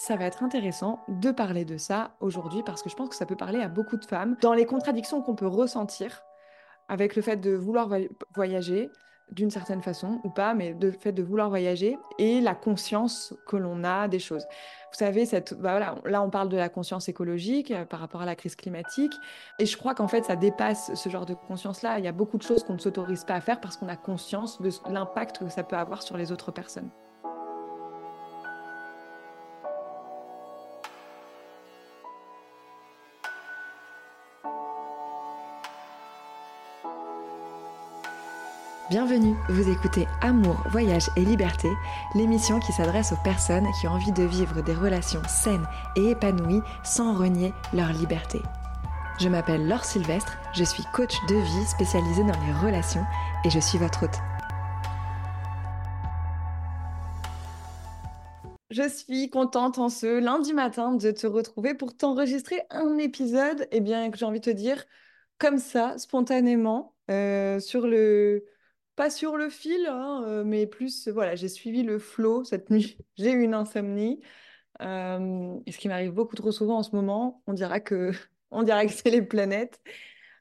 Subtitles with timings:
[0.00, 3.26] ça va être intéressant de parler de ça aujourd'hui parce que je pense que ça
[3.26, 6.22] peut parler à beaucoup de femmes dans les contradictions qu'on peut ressentir
[6.88, 7.90] avec le fait de vouloir
[8.34, 8.90] voyager
[9.30, 13.58] d'une certaine façon ou pas, mais le fait de vouloir voyager et la conscience que
[13.58, 14.46] l'on a des choses.
[14.90, 18.22] Vous savez, cette, bah voilà, là on parle de la conscience écologique euh, par rapport
[18.22, 19.12] à la crise climatique,
[19.58, 21.98] et je crois qu'en fait ça dépasse ce genre de conscience-là.
[21.98, 23.96] Il y a beaucoup de choses qu'on ne s'autorise pas à faire parce qu'on a
[23.96, 26.90] conscience de l'impact que ça peut avoir sur les autres personnes.
[38.90, 41.68] Bienvenue, vous écoutez Amour, Voyage et Liberté,
[42.16, 46.60] l'émission qui s'adresse aux personnes qui ont envie de vivre des relations saines et épanouies
[46.82, 48.40] sans renier leur liberté.
[49.20, 53.04] Je m'appelle Laure Sylvestre, je suis coach de vie spécialisée dans les relations
[53.44, 54.18] et je suis votre hôte.
[58.70, 63.76] Je suis contente en ce lundi matin de te retrouver pour t'enregistrer un épisode, et
[63.76, 64.84] eh bien que j'ai envie de te dire
[65.38, 68.44] comme ça, spontanément, euh, sur le,
[69.00, 72.98] pas sur le fil, hein, euh, mais plus, voilà, j'ai suivi le flow cette nuit.
[73.16, 74.20] J'ai eu une insomnie.
[74.82, 78.10] Euh, ce qui m'arrive beaucoup trop souvent en ce moment, on dira que,
[78.50, 79.80] on dira que c'est les planètes.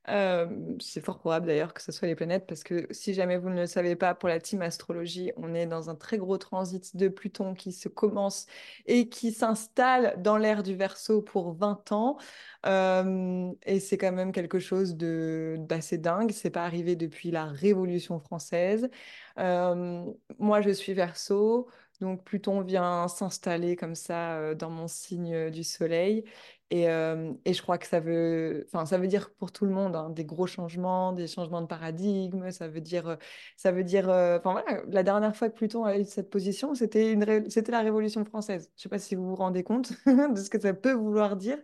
[0.06, 3.62] C'est fort probable d'ailleurs que ce soit les planètes parce que si jamais vous ne
[3.62, 7.10] le savez pas, pour la team astrologie, on est dans un très gros transit de
[7.10, 8.48] Pluton qui se commence
[8.88, 12.18] et qui s'installe dans l'ère du Verseau pour 20 ans.
[12.66, 16.32] Et c'est quand même quelque chose d'assez dingue.
[16.32, 18.90] C'est pas arrivé depuis la Révolution française.
[19.38, 21.70] Moi, je suis Verseau.
[22.02, 26.24] Donc Pluton vient s'installer comme ça dans mon signe du soleil
[26.72, 30.10] et, je crois que ça veut, enfin, ça veut dire pour tout le monde hein,
[30.10, 32.52] des gros changements, des changements de paradigme.
[32.52, 33.18] Ça veut dire,
[33.58, 37.50] ça veut dire, enfin la dernière fois que Pluton a eu cette position, c'était une,
[37.50, 38.70] c'était la Révolution française.
[38.76, 41.36] Je ne sais pas si vous vous rendez compte de ce que ça peut vouloir
[41.36, 41.58] dire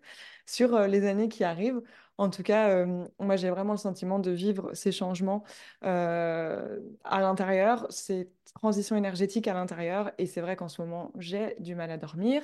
[0.46, 1.82] sur les années qui arrivent.
[2.18, 2.86] En tout cas,
[3.20, 5.44] moi, j'ai vraiment le sentiment de vivre ces changements
[5.82, 10.12] à l'intérieur, ces transitions énergétiques à l'intérieur.
[10.18, 12.44] Et c'est vrai qu'en ce moment, j'ai du mal à dormir.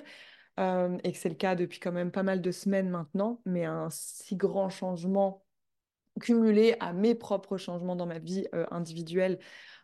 [0.57, 3.89] Et que c'est le cas depuis quand même pas mal de semaines maintenant, mais un
[3.89, 5.43] si grand changement
[6.19, 9.39] cumulé à mes propres changements dans ma vie individuelle,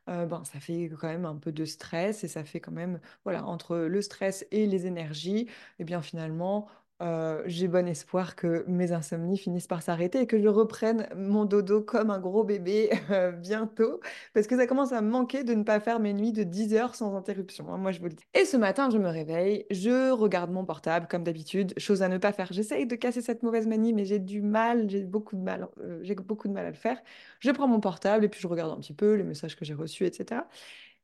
[0.07, 3.45] ben, ça fait quand même un peu de stress et ça fait quand même, voilà,
[3.45, 6.67] entre le stress et les énergies, et eh bien finalement,
[7.01, 11.45] euh, j'ai bon espoir que mes insomnies finissent par s'arrêter et que je reprenne mon
[11.45, 13.99] dodo comme un gros bébé euh, bientôt,
[14.33, 16.73] parce que ça commence à me manquer de ne pas faire mes nuits de 10
[16.73, 18.23] heures sans interruption, hein, moi je vous le dis.
[18.33, 22.17] Et ce matin, je me réveille, je regarde mon portable comme d'habitude, chose à ne
[22.17, 22.51] pas faire.
[22.51, 25.99] J'essaye de casser cette mauvaise manie, mais j'ai du mal, j'ai beaucoup de mal, euh,
[26.01, 26.99] j'ai beaucoup de mal à le faire.
[27.39, 29.75] Je prends mon portable et puis je regarde un petit peu les messages que j'ai
[29.75, 30.41] reçus, etc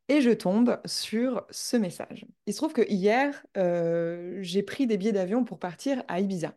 [0.10, 2.26] et je tombe sur ce message.
[2.46, 6.56] Il se trouve que hier, euh, j'ai pris des billets d'avion pour partir à Ibiza.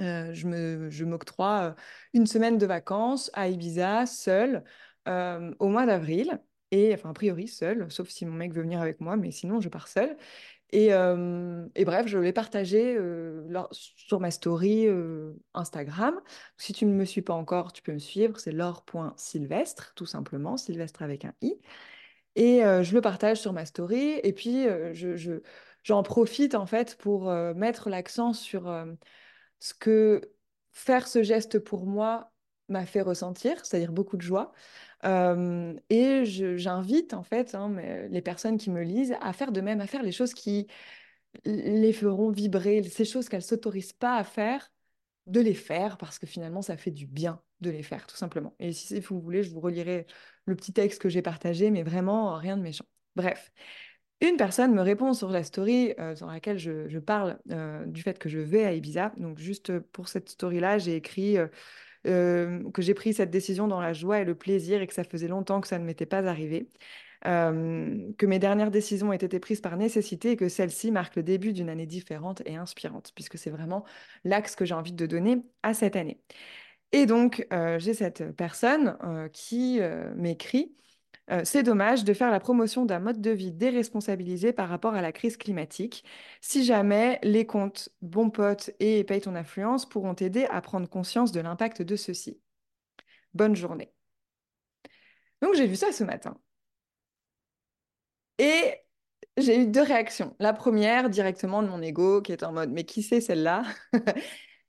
[0.00, 1.82] Euh, je m'octroie euh,
[2.14, 4.64] une semaine de vacances à Ibiza, seule,
[5.06, 6.40] au mois d'avril.
[6.70, 9.60] Et enfin, a priori, seule, sauf si mon mec veut venir avec moi, mais sinon,
[9.60, 10.16] je pars seule.
[10.70, 12.98] Et, et bref, je l'ai partagé
[13.72, 14.86] sur ma story
[15.54, 16.20] Instagram.
[16.58, 18.38] Si tu ne me suis pas encore, tu peux me suivre.
[18.38, 21.54] C'est laure.sylvestre, tout simplement, sylvestre avec un i.
[22.36, 24.20] Et je le partage sur ma story.
[24.22, 25.40] Et puis, je,
[25.82, 28.72] j'en profite en fait pour mettre l'accent sur
[29.58, 30.20] ce que
[30.72, 32.32] faire ce geste pour moi
[32.68, 34.52] m'a fait ressentir, c'est-à-dire beaucoup de joie.
[35.04, 37.74] et j'invite en fait hein,
[38.10, 40.66] les personnes qui me lisent à faire de même, à faire les choses qui
[41.44, 44.70] les feront vibrer, ces choses qu'elles s'autorisent pas à faire,
[45.26, 48.54] de les faire parce que finalement ça fait du bien de les faire tout simplement.
[48.60, 50.06] Et si vous voulez, je vous relirai
[50.48, 52.84] le petit texte que j'ai partagé, mais vraiment rien de méchant.
[53.16, 53.50] Bref.
[54.20, 58.18] Une personne me répond sur la story euh, sur laquelle je, parle euh, du fait
[58.18, 59.12] que je vais à Ibiza.
[59.16, 63.92] Donc juste pour cette story-là, j'ai écrit euh, que j'ai pris cette décision dans la
[63.92, 66.68] joie et le plaisir et que ça faisait longtemps que ça ne m'était pas arrivé.
[67.22, 71.52] que mes dernières décisions aient été prises par nécessité et que celle-ci marque le début
[71.52, 73.84] d'une année différente et inspirante, puisque c'est vraiment
[74.24, 76.20] l'axe que j'ai envie de donner à cette année.
[76.92, 80.74] Et donc, euh, j'ai cette personne euh, qui euh, m'écrit
[81.44, 85.12] C'est dommage de faire la promotion d'un mode de vie déresponsabilisé par rapport à la
[85.12, 86.04] crise climatique.
[86.40, 91.32] Si jamais les comptes Bon Pote et Paye ton influence pourront t'aider à prendre conscience
[91.32, 92.40] de l'impact de ceci.
[93.34, 93.92] Bonne journée.
[95.42, 96.38] Donc, j'ai vu ça ce matin.
[98.38, 98.74] Et
[99.36, 100.34] j'ai eu deux réactions.
[100.40, 103.64] La première, directement de mon ego, qui est en mode Mais qui c'est celle-là?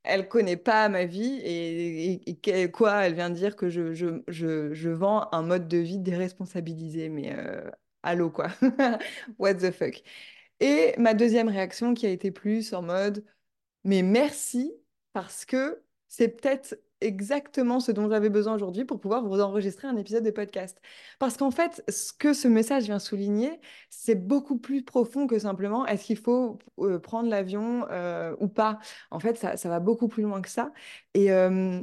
[0.04, 5.30] Elle connaît pas ma vie et, quoi, elle vient dire que je, je, je, vends
[5.32, 7.10] un mode de vie déresponsabilisé.
[7.10, 7.70] Mais euh,
[8.04, 8.48] allô, quoi.
[9.40, 10.02] What the fuck.
[10.60, 13.26] Et ma deuxième réaction qui a été plus en mode,
[13.84, 14.74] mais merci,
[15.14, 19.96] parce que c'est peut-être exactement ce dont j'avais besoin aujourd'hui pour pouvoir vous enregistrer un
[19.98, 20.82] épisode de podcast.
[21.20, 23.60] Parce qu'en fait, ce que ce message vient souligner,
[23.90, 28.80] c'est beaucoup plus profond que simplement est-ce qu'il faut euh, prendre l'avion euh, ou pas?
[29.12, 30.72] En fait, ça, va beaucoup plus loin que ça.
[31.14, 31.82] Et, euh,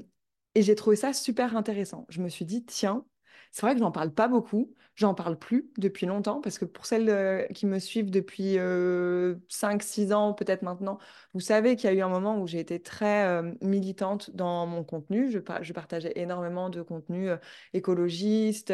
[0.55, 2.07] et j'ai trouvé ça super intéressant.
[2.09, 3.05] Je me suis dit, tiens,
[3.53, 6.87] c'est vrai que j'en parle pas beaucoup, j'en parle plus depuis longtemps parce que pour
[6.87, 10.99] celles euh, qui me suivent depuis 5-6 euh, ans, peut-être maintenant,
[11.35, 14.67] vous savez qu'il y a eu un moment où j'ai été très euh, militante dans
[14.67, 15.31] mon contenu.
[15.31, 17.29] Je, je partageais énormément de contenu
[17.75, 18.73] écologiste,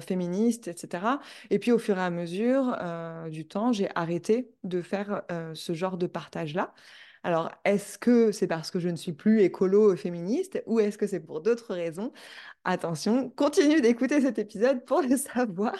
[0.00, 1.18] féministe, etc.
[1.50, 2.76] Et puis au fur et à mesure
[3.30, 5.22] du temps, j'ai arrêté de faire
[5.54, 6.74] ce genre de partage-là.
[7.22, 11.06] Alors, est-ce que c'est parce que je ne suis plus écolo féministe ou est-ce que
[11.06, 12.12] c'est pour d'autres raisons?
[12.64, 15.74] Attention, continue d'écouter cet épisode pour le savoir.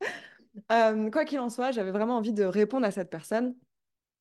[0.70, 3.56] Euh, quoi qu'il en soit, j'avais vraiment envie de répondre à cette personne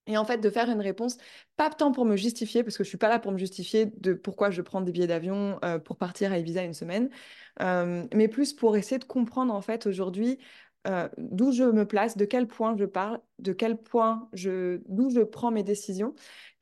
[0.08, 1.18] et en fait de faire une réponse,
[1.58, 4.14] pas tant pour me justifier, parce que je suis pas là pour me justifier de
[4.14, 7.12] pourquoi je prends des billets d'avion euh, pour partir à Ibiza une semaine,
[7.62, 10.40] euh, mais plus pour essayer de comprendre en fait aujourd'hui
[11.18, 15.22] d'où je me place, de quel point je parle, de quel point je, d'où je
[15.22, 16.14] prends mes décisions,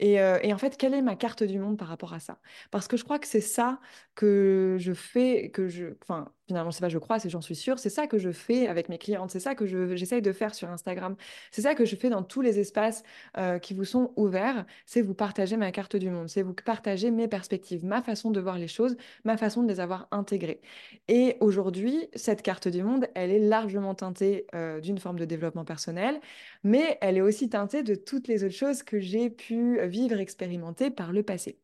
[0.02, 2.40] et, euh, et, en fait, quelle est ma carte du monde par rapport à ça?
[2.72, 3.80] Parce que je crois que c'est ça
[4.16, 7.80] que je fais, que je, enfin, finalement, c'est pas je crois, c'est j'en suis sûre,
[7.80, 10.54] c'est ça que je fais avec mes clientes, c'est ça que je, j'essaye de faire
[10.54, 11.16] sur Instagram,
[11.52, 13.04] c'est ça que je fais dans tous les espaces
[13.38, 17.10] euh, qui vous sont ouverts, c'est vous partager ma carte du monde, c'est vous partager
[17.10, 20.62] mes perspectives, ma façon de voir les choses, ma façon de les avoir intégrées.
[21.08, 25.64] Et aujourd'hui, cette carte du monde, elle est largement teintée euh, d'une forme de développement
[25.64, 26.20] personnel,
[26.64, 30.92] mais elle est aussi teintée de toutes les autres choses que j'ai pu vivre, expérimenter
[30.92, 31.60] par le passé.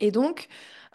[0.00, 0.48] Et donc,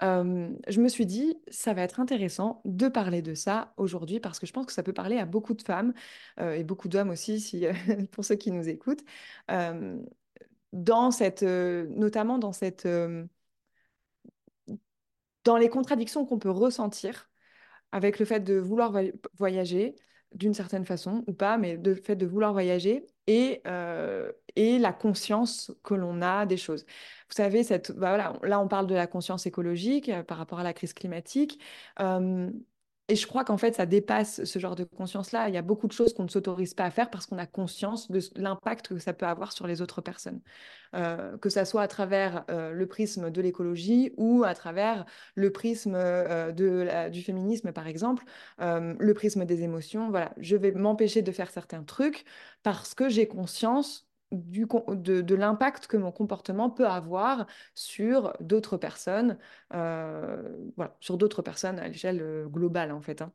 [0.04, 4.40] euh, je me suis dit, ça va être intéressant de parler de ça aujourd'hui parce
[4.40, 5.94] que je pense que ça peut parler à beaucoup de femmes
[6.40, 7.66] euh, et beaucoup d'hommes aussi, si,
[8.12, 9.04] pour ceux qui nous écoutent,
[10.74, 12.88] dans cette, notamment dans cette,
[15.44, 17.30] dans les contradictions qu'on peut ressentir
[17.92, 18.94] avec le fait de vouloir
[19.38, 19.96] voyager
[20.36, 24.92] d'une certaine façon ou pas, mais le fait de vouloir voyager et, euh, et la
[24.94, 26.86] conscience que l'on a des choses.
[27.30, 30.60] Vous savez, cette, bah voilà, là on parle de la conscience écologique euh, par rapport
[30.60, 31.60] à la crise climatique.
[33.10, 35.50] Et je crois qu'en fait, ça dépasse ce genre de conscience-là.
[35.50, 37.48] Il y a beaucoup de choses qu'on ne s'autorise pas à faire parce qu'on a
[37.48, 40.42] conscience de l'impact que ça peut avoir sur les autres personnes.
[40.96, 45.52] Euh, que ça soit à travers euh, le prisme de l'écologie ou à travers le
[45.52, 48.24] prisme de du féminisme, par exemple,
[48.60, 50.12] le prisme des émotions.
[50.12, 52.26] Voilà, je vais m'empêcher de faire certains trucs
[52.62, 58.78] parce que j'ai conscience du, de, de l'impact que mon comportement peut avoir sur d'autres
[58.78, 59.38] personnes,
[59.74, 63.22] euh, voilà, sur d'autres personnes à l'échelle euh, globale en fait.
[63.22, 63.34] Hein.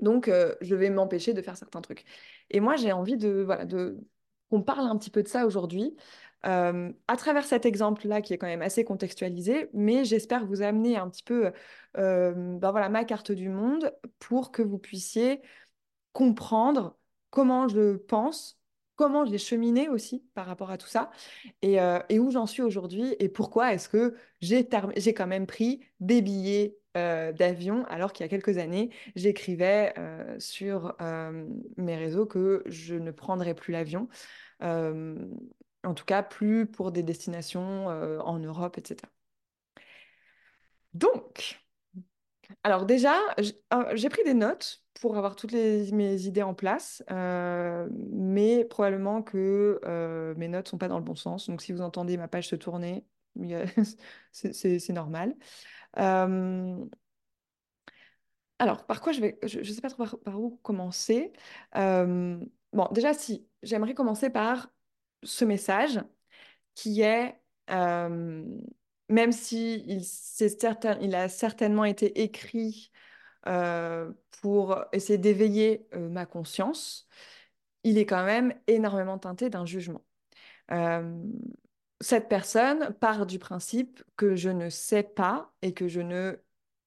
[0.00, 2.04] Donc, euh, je vais m'empêcher de faire certains trucs.
[2.50, 4.00] Et moi, j'ai envie de, voilà, de
[4.50, 5.96] qu'on parle un petit peu de ça aujourd'hui,
[6.44, 11.08] à travers cet exemple-là qui est quand même assez contextualisé, mais j'espère vous amener un
[11.08, 11.52] petit peu,
[11.94, 15.40] ben voilà, ma carte du monde pour que vous puissiez
[16.12, 16.98] comprendre
[17.30, 18.61] comment je pense
[18.96, 21.10] comment je l'ai cheminé aussi par rapport à tout ça
[21.62, 26.22] et, euh, où j'en suis aujourd'hui et pourquoi est-ce que j'ai quand même pris des
[26.22, 30.96] billets euh, d'avion alors qu'il y a quelques années, j'écrivais euh, sur
[31.76, 34.08] mes réseaux que je ne prendrais plus l'avion,
[34.60, 39.10] en tout cas plus pour des destinations en Europe, etc.
[40.94, 41.62] Donc,
[42.62, 43.14] alors déjà,
[43.94, 49.80] j'ai pris des notes pour avoir toutes mes idées en place, euh, mais probablement que
[49.84, 51.48] euh, mes notes sont pas dans le bon sens.
[51.48, 53.04] Donc, si vous entendez ma page se tourner,
[54.32, 55.34] c'est normal.
[58.58, 59.38] Alors, par quoi je vais...
[59.42, 61.32] Je ne sais pas trop par, où commencer.
[61.74, 64.70] bon, déjà, si, j'aimerais commencer par
[65.22, 66.00] ce message
[66.74, 67.36] qui est,
[67.68, 72.92] même si il, certain, il a certainement été écrit
[73.44, 77.08] pour essayer d'éveiller euh, ma conscience,
[77.84, 80.04] il est quand même énormément teinté d'un jugement.
[80.70, 81.22] Euh,
[82.00, 86.36] cette personne part du principe que je ne sais pas et que je ne...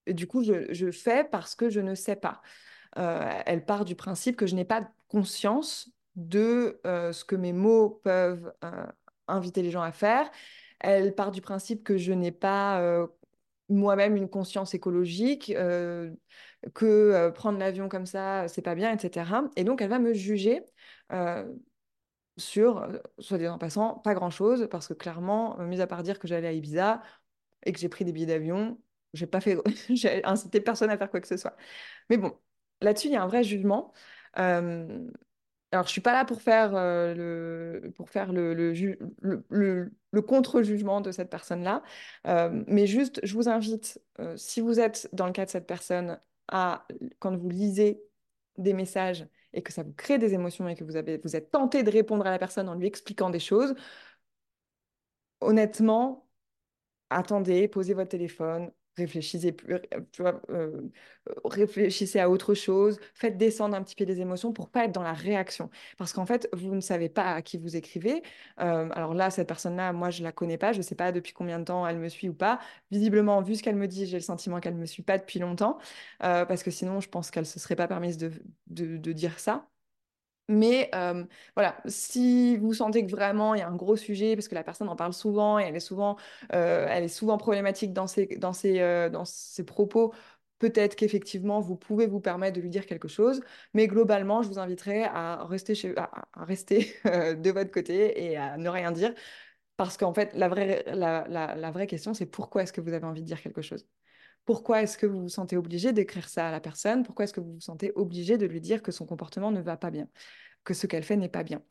[0.08, 2.42] du coup, je, fais parce que je ne sais pas.
[2.96, 8.54] elle part du principe que je n'ai pas conscience de ce que mes mots peuvent
[9.28, 10.30] inviter les gens à faire.
[10.82, 13.08] Elle part du principe que je n'ai pas
[13.70, 16.12] moi-même une conscience écologique, euh,
[16.74, 19.44] que euh, prendre l'avion comme ça, c'est pas bien, etc.
[19.56, 20.64] Et donc, elle va me juger
[21.12, 21.46] euh,
[22.38, 22.88] sur,
[23.20, 26.48] soit dit en passant, pas grand-chose, parce que clairement, mis à part dire que j'allais
[26.48, 27.02] à Ibiza
[27.66, 28.80] et que j'ai pris des billets d'avion,
[29.14, 29.58] j'ai pas fait,
[29.90, 31.56] j'ai incité personne à faire quoi que ce soit.
[32.10, 32.38] Mais bon,
[32.82, 33.94] là-dessus, il y a un vrai jugement.
[35.76, 41.12] Alors, je suis pas là pour faire euh, le, pour faire le, le, contre-jugement de
[41.12, 41.84] cette personne-là,
[42.28, 45.68] euh, mais juste, je vous invite, euh, si vous êtes dans le cas de cette
[45.68, 46.88] personne, à,
[47.20, 48.02] quand vous lisez
[48.58, 51.52] des messages et que ça vous crée des émotions et que vous, avez, vous êtes
[51.52, 53.76] tenté de répondre à la personne en lui expliquant des choses,
[55.42, 56.28] honnêtement,
[57.10, 60.82] attendez, posez votre téléphone, tu vois, euh,
[61.44, 65.04] réfléchissez à autre chose, faites descendre un petit peu les émotions pour pas être dans
[65.04, 65.70] la réaction.
[65.98, 68.24] Parce qu'en fait, vous ne savez pas à qui vous écrivez.
[68.60, 71.60] Euh, alors là, cette personne-là, moi, je la connais pas, je sais pas depuis combien
[71.60, 72.60] de temps elle me suit ou pas.
[72.92, 75.78] Visiblement, vu ce qu'elle me dit, j'ai le sentiment qu'elle me suit pas depuis longtemps,
[76.24, 79.68] euh, parce que sinon, je pense qu'elle se serait pas permise de dire ça.
[80.48, 81.24] Mais euh,
[81.56, 84.64] voilà, si vous sentez que vraiment il y a un gros sujet, parce que la
[84.64, 86.18] personne en parle souvent et elle est souvent,
[86.54, 90.14] euh, elle est souvent problématique dans ses, dans ses, euh, dans ses propos,
[90.60, 93.42] peut-être qu'effectivement vous pouvez vous permettre de lui dire quelque chose.
[93.74, 98.58] Mais globalement, je vous inviterai à rester, chez, à, rester de votre côté et à
[98.58, 99.14] ne rien dire.
[99.78, 103.06] Parce qu'en fait, la vraie, la, la vraie question, c'est pourquoi est-ce que vous avez
[103.06, 103.86] envie de dire quelque chose?
[104.46, 107.04] Pourquoi est-ce que vous vous sentez obligé d'écrire ça à la personne?
[107.04, 109.78] Pourquoi est-ce que vous vous sentez obligé de lui dire que son comportement ne va
[109.78, 110.08] pas bien,
[110.64, 111.62] que ce qu'elle fait n'est pas bien?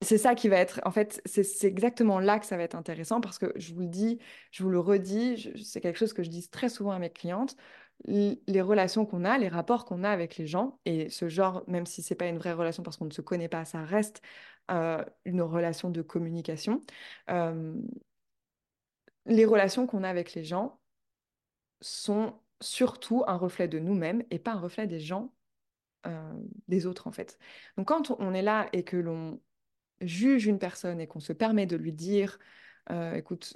[0.00, 3.20] C'est ça qui va être, en fait, c'est exactement là que ça va être intéressant
[3.20, 4.20] parce que je vous le dis,
[4.52, 7.56] je vous le redis, c'est quelque chose que je dis très souvent à mes clientes.
[8.06, 11.84] Les relations qu'on a, les rapports qu'on a avec les gens, et ce genre, même
[11.84, 14.22] si c'est pas une vraie relation parce qu'on ne se connaît pas, ça reste
[14.68, 16.80] une relation de communication.
[19.28, 20.80] Les relations qu'on a avec les gens
[21.80, 25.32] sont surtout un reflet de nous-mêmes et pas un reflet des gens,
[26.06, 26.34] euh,
[26.66, 27.38] des autres en fait.
[27.76, 29.40] Donc quand on est là et que l'on
[30.00, 32.38] juge une personne et qu'on se permet de lui dire,
[32.90, 33.54] euh, écoute,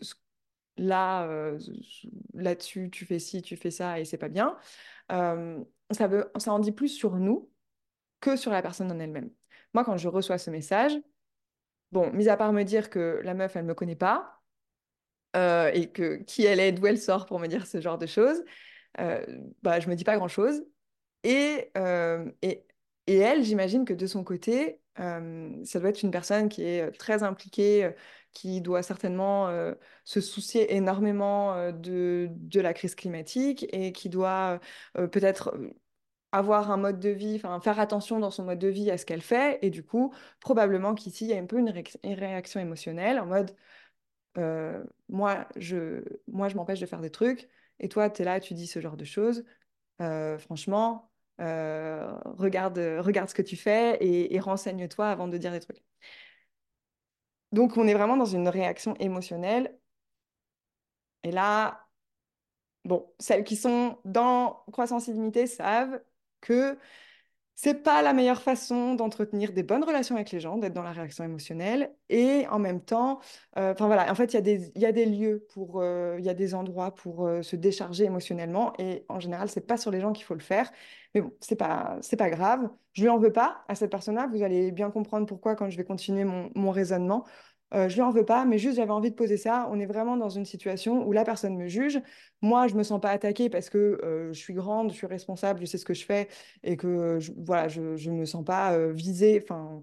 [0.77, 1.59] là, euh,
[2.35, 4.57] là-dessus, tu fais ci, tu fais ça et c'est pas bien,
[5.11, 7.51] ça, veut, ça en dit plus sur nous
[8.21, 9.31] que sur la personne en elle-même.
[9.75, 10.93] Moi, quand je reçois ce message,
[11.93, 14.42] bon, mis à part me dire que la meuf, elle me connaît pas,
[15.37, 18.07] euh, et que qui elle est, d'où elle sort pour me dire ce genre de
[18.07, 18.43] choses,
[19.01, 19.25] euh,
[19.63, 20.65] bah, je me dis pas grand-chose.
[21.25, 22.67] Et, euh, et,
[23.07, 26.91] et, elle, j'imagine que de son côté, euh, ça doit être une personne qui est
[26.99, 27.93] très impliquée,
[28.33, 29.49] qui doit certainement
[30.05, 34.61] se soucier énormément de, de, la crise climatique et qui doit
[34.95, 35.55] peut-être
[36.33, 39.05] avoir un mode de vie, enfin faire attention dans son mode de vie à ce
[39.07, 39.59] qu'elle fait.
[39.63, 43.21] Et du coup, probablement qu'ici, il y a un peu une, ré une réaction émotionnelle
[43.21, 43.55] en mode
[44.39, 47.49] euh, moi, je, moi, je m'empêche de faire des trucs,
[47.81, 49.45] et toi, tu es là, tu dis ce genre de choses.
[50.01, 51.11] Euh, franchement,
[51.41, 55.85] euh, regarde, regarde ce que tu fais et, et renseigne-toi avant de dire des trucs.
[57.53, 59.79] Donc, on est vraiment dans une réaction émotionnelle.
[61.23, 61.87] Et là,
[62.85, 66.03] bon, celles qui sont dans croissance illimitée savent
[66.41, 66.79] que
[67.55, 70.93] c'est pas la meilleure façon d'entretenir des bonnes relations avec les gens, d'être dans la
[70.93, 71.95] réaction émotionnelle.
[72.09, 73.21] Et en même temps,
[73.59, 76.17] euh, enfin voilà, en fait, il y, a des, y a des lieux pour, euh,
[76.19, 78.73] il y a des endroits pour euh, se décharger émotionnellement.
[78.79, 80.71] Et en général, c'est pas sur les gens qu'il faut le faire.
[81.15, 82.69] Mais bon, c'est pas, c'est pas grave.
[82.95, 84.29] Je lui en veux pas à cette personne-là.
[84.33, 87.25] Vous allez bien comprendre pourquoi quand je vais continuer mon raisonnement.
[87.75, 89.69] Euh, je lui en veux pas, mais juste j'avais envie de poser ça.
[89.71, 92.01] On est vraiment dans une situation où la personne me juge.
[92.43, 95.61] Moi, je me sens pas attaquée parce que euh, je suis grande, je suis responsable,
[95.61, 96.29] je sais ce que je fais
[96.63, 99.41] et que je, voilà, je, je me sens pas euh, visée.
[99.43, 99.83] Enfin,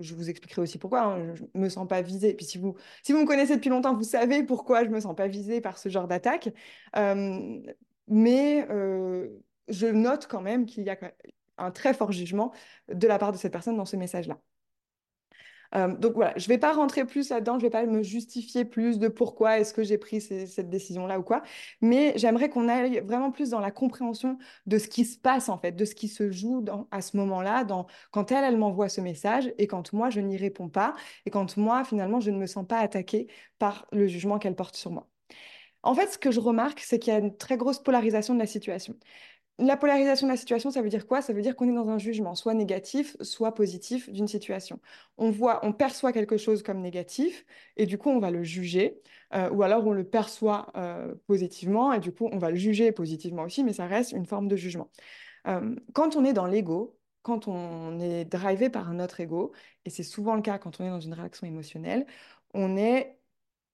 [0.00, 1.02] je vous expliquerai aussi pourquoi.
[1.02, 2.34] Hein, je me sens pas visée.
[2.34, 5.14] Puis si vous, si vous me connaissez depuis longtemps, vous savez pourquoi je me sens
[5.16, 6.50] pas visée par ce genre d'attaque.
[6.96, 7.60] Euh,
[8.06, 9.28] mais euh,
[9.68, 10.98] je note quand même qu'il y a
[11.58, 12.52] un très fort jugement
[12.92, 14.40] de la part de cette personne dans ce message-là.
[15.74, 18.02] Euh, donc voilà, je ne vais pas rentrer plus là-dedans, je ne vais pas me
[18.02, 21.42] justifier plus de pourquoi est-ce que j'ai pris cette décision-là ou quoi,
[21.80, 25.58] mais j'aimerais qu'on aille vraiment plus dans la compréhension de ce qui se passe en
[25.58, 27.66] fait, de ce qui se joue à ce moment-là,
[28.10, 30.94] quand elle, elle m'envoie ce message et quand moi, je n'y réponds pas
[31.26, 34.76] et quand moi, finalement, je ne me sens pas attaquée par le jugement qu'elle porte
[34.76, 35.08] sur moi.
[35.82, 38.40] En fait, ce que je remarque, c'est qu'il y a une très grosse polarisation de
[38.40, 38.96] la situation.
[39.60, 41.20] La polarisation de la situation, ça veut dire quoi?
[41.20, 44.80] Ça veut dire qu'on est dans un jugement, soit négatif, soit positif d'une situation.
[45.16, 47.44] On voit, on perçoit quelque chose comme négatif,
[47.76, 49.00] et du coup, on va le juger,
[49.34, 52.92] euh, ou alors on le perçoit euh, positivement, et du coup, on va le juger
[52.92, 54.90] positivement aussi, mais ça reste une forme de jugement.
[55.48, 59.52] Euh, quand on est dans l'ego, quand on est drivé par un autre ego,
[59.84, 62.06] et c'est souvent le cas quand on est dans une réaction émotionnelle,
[62.54, 63.18] on est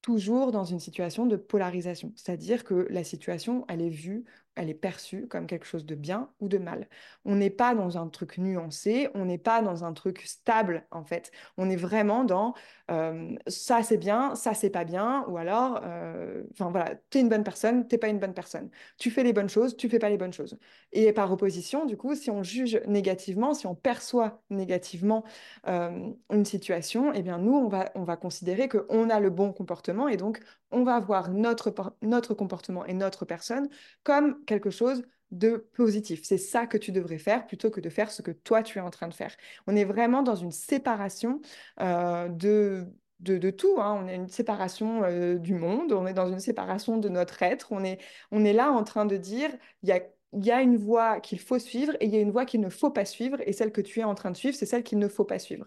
[0.01, 4.73] toujours dans une situation de polarisation, c'est-à-dire que la situation, elle est vue elle est
[4.73, 6.87] perçue comme quelque chose de bien ou de mal.
[7.25, 11.03] On n'est pas dans un truc nuancé, on n'est pas dans un truc stable en
[11.03, 11.31] fait.
[11.57, 12.53] On est vraiment dans
[12.91, 17.29] euh, ça c'est bien, ça c'est pas bien, ou alors, euh, enfin voilà, t'es une
[17.29, 18.69] bonne personne, t'es pas une bonne personne.
[18.97, 20.57] Tu fais les bonnes choses, tu fais pas les bonnes choses.
[20.91, 25.23] Et par opposition, du coup, si on juge négativement, si on perçoit négativement
[25.67, 29.29] euh, une situation, eh bien nous on va on va considérer que on a le
[29.29, 30.39] bon comportement et donc
[30.75, 33.69] on va voir notre notre comportement et notre personne
[34.03, 36.21] comme quelque chose de positif.
[36.23, 38.81] C'est ça que tu devrais faire plutôt que de faire ce que toi tu es
[38.81, 39.35] en train de faire.
[39.67, 41.41] On est vraiment dans une séparation
[41.81, 42.87] euh, de,
[43.21, 43.75] de, tout.
[43.79, 44.01] Hein.
[44.03, 47.71] On est une séparation euh, du monde, on est dans une séparation de notre être.
[47.71, 47.99] On est,
[48.31, 49.49] on est là en train de dire,
[49.83, 50.01] il y a
[50.33, 52.59] il y a une voie qu'il faut suivre et il y a une voie qu'il
[52.59, 53.37] ne faut pas suivre.
[53.45, 55.39] Et celle que tu es en train de suivre, c'est celle qu'il ne faut pas
[55.39, 55.65] suivre.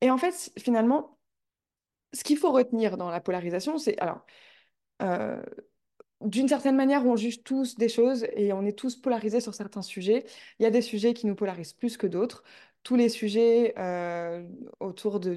[0.00, 1.17] Et en fait, finalement,
[2.12, 4.24] ce qu'il faut retenir dans la polarisation, c'est alors,
[5.02, 5.42] euh,
[6.20, 9.82] d'une certaine manière, on juge tous des choses et on est tous polarisés sur certains
[9.82, 10.24] sujets.
[10.58, 12.42] Il y a des sujets qui nous polarisent plus que d'autres.
[12.82, 14.46] Tous les sujets euh,
[14.80, 15.34] autour de,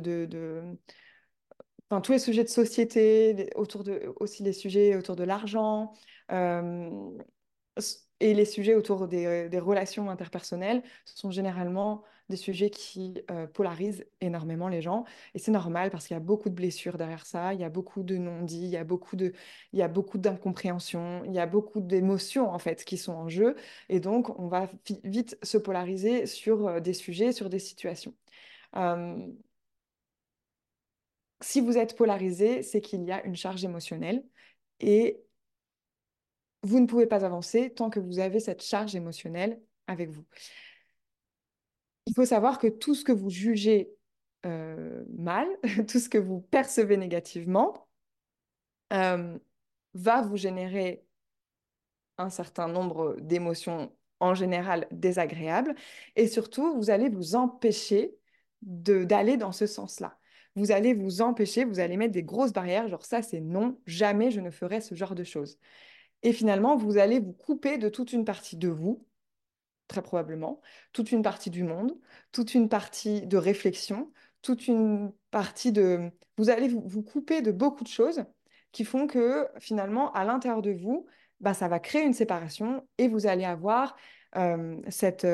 [1.89, 5.93] Enfin, tous les sujets de société, autour de, aussi les sujets autour de l'argent,
[6.31, 6.89] euh,
[8.19, 14.05] et les sujets autour des, des, relations interpersonnelles sont généralement des sujets qui euh, polarisent
[14.21, 15.05] énormément les gens.
[15.35, 17.69] Et c'est normal parce qu'il y a beaucoup de blessures derrière ça, il y a
[17.69, 19.33] beaucoup de non-dits, il y a beaucoup de,
[19.73, 23.29] il y a beaucoup d'incompréhension, il y a beaucoup d'émotions en fait qui sont en
[23.29, 23.55] jeu.
[23.89, 24.69] Et donc, on va
[25.03, 28.15] vite se polariser sur euh, des sujets, sur des situations.
[31.41, 34.23] Si vous êtes polarisé, c'est qu'il y a une charge émotionnelle
[34.79, 35.23] et
[36.63, 40.25] vous ne pouvez pas avancer tant que vous avez cette charge émotionnelle avec vous.
[42.08, 43.93] Il faut savoir que tout ce que vous jugez
[44.46, 45.48] euh, mal,
[45.88, 47.88] tout ce que vous percevez négativement,
[48.93, 49.38] euh,
[49.93, 51.05] va vous générer
[52.17, 55.75] un certain nombre d'émotions en général désagréables
[56.15, 58.15] et surtout, vous allez vous empêcher
[58.62, 60.17] d'aller dans ce sens-là.
[60.55, 64.31] Vous allez vous empêcher, vous allez mettre des grosses barrières, genre ça c'est non, jamais
[64.31, 65.58] je ne ferai ce genre de choses.
[66.24, 69.05] Et finalement, vous allez vous couper de toute une partie de vous,
[69.91, 70.62] très probablement,
[70.93, 71.93] toute une partie du monde,
[72.31, 76.10] toute une partie de réflexion, toute une partie de...
[76.38, 78.24] Vous allez vous, couper de beaucoup de choses
[78.71, 81.06] qui font que finalement, à l'intérieur de vous,
[81.41, 83.95] bah, ça va créer une séparation et vous allez avoir
[84.89, 85.27] cette,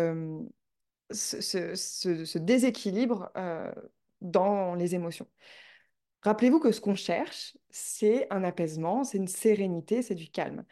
[1.11, 3.31] ce, déséquilibre
[4.21, 5.27] dans les émotions.
[6.23, 10.65] Rappelez-vous que ce qu'on cherche, c'est un apaisement, c'est une sérénité, c'est du calme.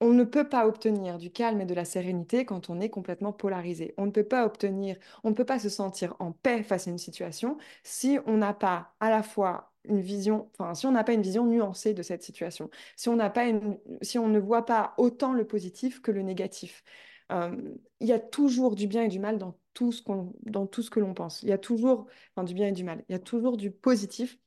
[0.00, 3.32] On ne peut pas obtenir du calme et de la sérénité quand on est complètement
[3.32, 3.94] polarisé.
[3.96, 6.90] On ne peut pas obtenir, on ne peut pas se sentir en paix face à
[6.90, 11.04] une situation si on n'a pas à la fois une vision, enfin, si on n'a
[11.04, 14.38] pas une vision nuancée de cette situation, si on n'a pas une, si on ne
[14.38, 16.82] voit pas autant le positif que le négatif.
[17.30, 20.82] Il y a toujours du bien et du mal dans tout ce qu'on, dans tout
[20.82, 21.42] ce que l'on pense.
[21.42, 23.04] Il y a toujours, enfin, du bien et du mal.
[23.08, 24.38] Il y a toujours du positif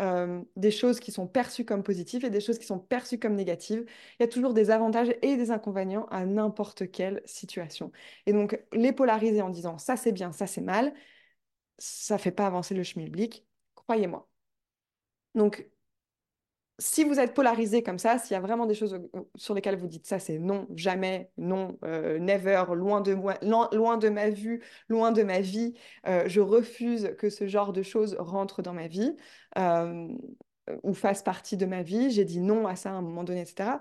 [0.00, 3.34] euh, des choses qui sont perçues comme positives et des choses qui sont perçues comme
[3.34, 3.84] négatives.
[4.18, 7.92] Il y a toujours des avantages et des inconvénients à n'importe quelle situation.
[8.26, 10.94] Et donc, les polariser en disant ça c'est bien, ça c'est mal,
[11.78, 14.28] ça fait pas avancer le schmilblick, croyez-moi.
[15.34, 15.68] Donc,
[16.78, 19.78] si vous êtes polarisé comme ça, s'il y a vraiment des choses euh, sur lesquelles
[19.78, 24.28] vous dites ça, c'est non, jamais, non, euh, never, loin de moi, loin, de ma
[24.28, 25.74] vue, loin de ma vie,
[26.06, 29.16] euh, je refuse que ce genre de choses rentre dans ma vie
[30.82, 33.40] ou fasse partie de ma vie, j'ai dit non à ça à un moment donné,
[33.40, 33.80] etc.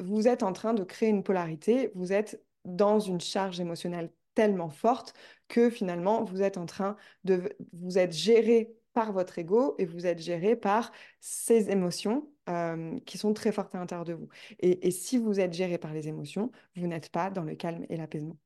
[0.00, 4.68] Vous êtes en train de créer une polarité, vous êtes dans une charge émotionnelle tellement
[4.68, 5.14] forte
[5.48, 10.06] que finalement vous êtes en train de vous êtes géré par votre ego et vous
[10.06, 14.30] êtes géré par ces émotions euh, qui sont très fortes à l'intérieur de vous.
[14.60, 17.96] Et, si vous êtes géré par les émotions, vous n'êtes pas dans le calme et
[17.98, 18.38] l'apaisement.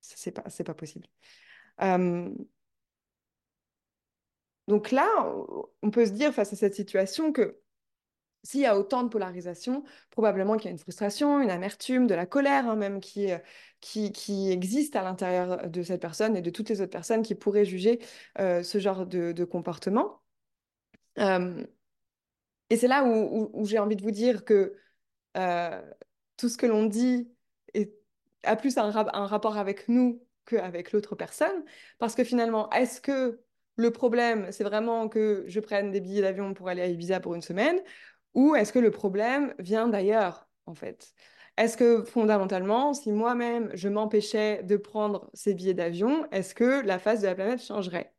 [0.00, 1.06] C'est pas, c'est pas possible.
[1.82, 2.28] Euh,
[4.66, 5.06] donc là,
[5.82, 7.60] on peut se dire face à cette situation que
[8.46, 12.14] s'il y a autant de polarisation, probablement qu'il y a une frustration, une amertume, de
[12.14, 13.38] la colère hein, même qui, euh,
[13.80, 17.64] qui, existe à l'intérieur de cette personne et de toutes les autres personnes qui pourraient
[17.64, 18.00] juger
[18.38, 20.22] euh, ce genre de, comportement.
[21.18, 21.66] Euh,
[22.70, 24.76] et c'est là où, j'ai envie de vous dire que
[26.36, 27.28] tout ce que l'on dit
[27.74, 27.92] est,
[28.44, 31.64] a plus un, un rapport avec nous qu'avec l'autre personne.
[31.98, 33.40] Parce que finalement, est-ce que
[33.76, 37.34] le problème, c'est vraiment que je prenne des billets d'avion pour aller à Ibiza pour
[37.34, 37.78] une semaine
[38.36, 41.12] ou est-ce que le problème vient d'ailleurs, en fait?
[41.56, 46.98] Est-ce que fondamentalement, si moi-même, je m'empêchais de prendre ces billets d'avion, est-ce que la
[46.98, 48.14] face de la planète changerait?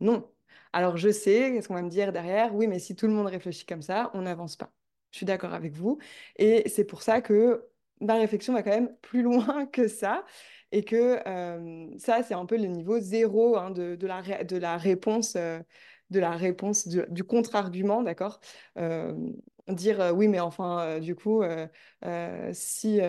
[0.00, 0.28] Non.
[0.72, 2.54] Alors je sais, qu'est-ce qu'on va me dire derrière?
[2.54, 4.72] Oui, mais si tout le monde réfléchit comme ça, on n'avance pas.
[5.12, 5.98] Je suis d'accord avec vous.
[6.36, 7.68] Et c'est pour ça que
[8.00, 10.24] ma réflexion va quand même plus loin que ça
[10.72, 13.96] et que euh, ça, c'est un peu le niveau zéro hein, de,
[14.56, 15.60] la réponse, euh,
[16.10, 18.40] de la réponse du, contre-argument, d'accord?
[18.78, 19.14] Euh,
[19.68, 21.42] Dire euh, oui, mais enfin, euh, du coup,
[22.52, 23.00] si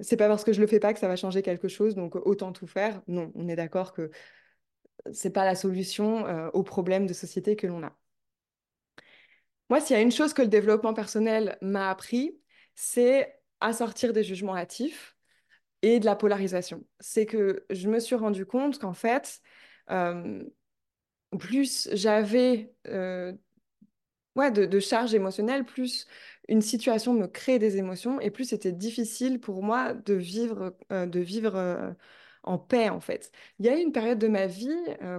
[0.00, 2.16] c'est pas parce que je le fais pas que ça va changer quelque chose, donc
[2.16, 3.02] autant tout faire.
[3.08, 4.10] Non, on est d'accord que
[5.12, 7.96] c'est pas la solution au problème de société que l'on a.
[9.68, 12.38] Moi, s'il y a une chose que le développement personnel m'a appris,
[12.74, 15.16] c'est à sortir des jugements hâtifs
[15.82, 16.84] et de la polarisation.
[17.00, 19.40] C'est que je me suis rendu compte qu'en fait,
[19.90, 20.42] euh,
[21.38, 23.32] plus j'avais euh,
[24.36, 26.06] ouais, de, de charge émotionnelle, plus
[26.48, 31.06] une situation me crée des émotions et plus c'était difficile pour moi de vivre, euh,
[31.06, 31.92] de vivre euh,
[32.44, 33.32] en paix en fait.
[33.58, 34.68] Il y a eu une période de ma vie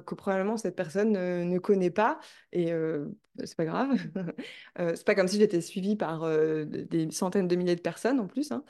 [0.06, 2.20] que probablement cette personne ne connaît pas
[2.54, 3.08] et euh,
[3.44, 3.90] c'est pas grave.
[4.78, 6.26] C'est pas comme si j'étais suivie par
[6.66, 8.52] des centaines de milliers de personnes en plus.
[8.52, 8.64] hein.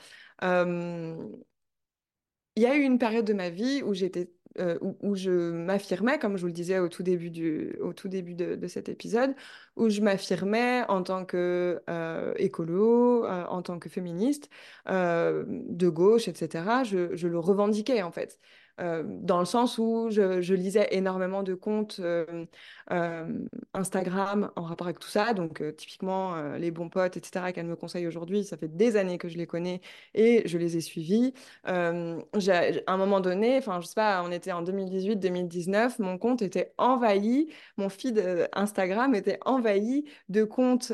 [2.56, 6.18] Il y a eu une période de ma vie où j'étais, euh, où, je m'affirmais,
[6.18, 9.34] comme je vous le disais au tout début du, au tout début de, cet épisode,
[9.76, 14.50] où je m'affirmais en tant que euh, euh, en tant que féministe,
[14.86, 16.84] de gauche, etc.
[16.84, 18.38] Je le revendiquais en fait.
[18.80, 22.46] Euh, dans le sens où je, lisais énormément de comptes euh,
[22.92, 23.26] euh,
[23.74, 28.06] Instagram en rapport avec tout ça, donc typiquement les bons potes, etc., qu'elle me conseille
[28.06, 29.80] aujourd'hui, ça fait des années que je les connais
[30.14, 31.32] et je les ai suivis.
[31.64, 36.72] À un moment donné, enfin, je sais pas, on était en 2018-2019, mon compte était
[36.78, 40.92] envahi, mon feed Instagram était envahi de comptes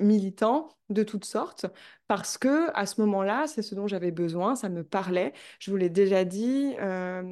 [0.00, 1.66] militants de toutes sortes,
[2.08, 5.32] parce que à ce moment-là, c'est ce dont j'avais besoin, ça me parlait.
[5.58, 7.22] Je vous l'ai déjà dit, euh,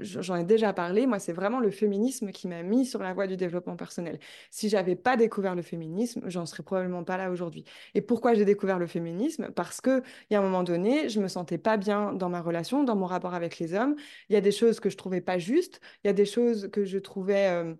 [0.00, 1.06] j'en ai déjà parlé.
[1.06, 4.18] Moi, c'est vraiment le féminisme qui m'a mis sur la voie du développement personnel.
[4.50, 7.64] Si j'avais pas découvert le féminisme, j'en serais probablement pas là aujourd'hui.
[7.94, 9.50] Et pourquoi j'ai découvert le féminisme?
[9.52, 12.40] Parce que il y a un moment donné, je me sentais pas bien dans ma
[12.40, 13.94] relation, dans mon rapport avec les hommes.
[14.28, 16.70] Il y a des choses que je trouvais pas justes, il y a des choses
[16.72, 17.74] que je trouvais euh,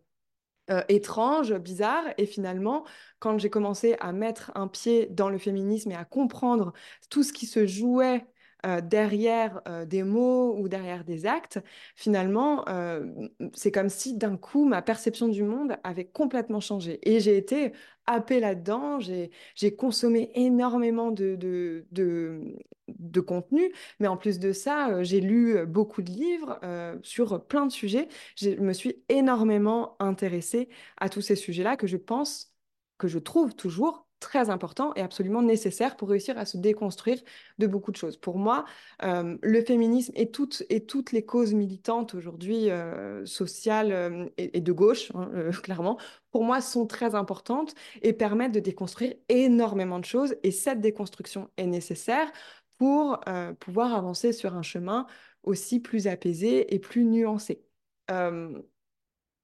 [0.70, 2.06] euh, étranges, bizarres.
[2.18, 2.84] Et finalement,
[3.18, 6.72] quand j'ai commencé à mettre un pied dans le féminisme et à comprendre
[7.10, 8.26] tout ce qui se jouait
[8.64, 11.60] euh, derrière euh, des mots ou derrière des actes,
[11.96, 13.04] finalement, euh,
[13.52, 16.98] c'est comme si d'un coup, ma perception du monde avait complètement changé.
[17.02, 17.72] Et j'ai été
[18.06, 19.30] happée là-dedans, j'ai,
[19.76, 26.58] consommé énormément de, de, contenu, mais en plus de ça, j'ai lu beaucoup de livres
[27.02, 28.08] sur plein de sujets.
[28.36, 32.52] Je me suis énormément intéressée à tous ces sujets-là que je pense,
[32.98, 37.20] que je trouve toujours très importants et absolument nécessaires pour réussir à se déconstruire
[37.58, 38.16] de beaucoup de choses.
[38.16, 38.64] Pour moi,
[39.02, 44.62] euh, le féminisme et toutes, et toutes les causes militantes aujourd'hui, euh, sociales euh, et,
[44.62, 45.30] de gauche, hein,
[45.62, 45.98] clairement,
[46.30, 50.34] pour moi, sont très importantes et permettent de déconstruire énormément de choses.
[50.42, 52.32] Et cette déconstruction est nécessaire
[52.78, 53.20] pour
[53.60, 55.06] pouvoir avancer sur un chemin
[55.44, 57.62] aussi plus apaisé et plus nuancé.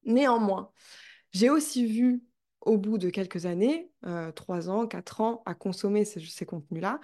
[0.03, 0.71] Néanmoins,
[1.31, 2.21] j'ai aussi vu
[2.61, 6.99] au bout de quelques années, euh, trois ans, quatre ans, à consommer ces, contenus-là,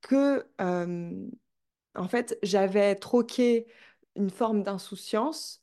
[0.00, 0.46] que
[1.94, 3.66] en fait, j'avais troqué
[4.16, 5.62] une forme d'insouciance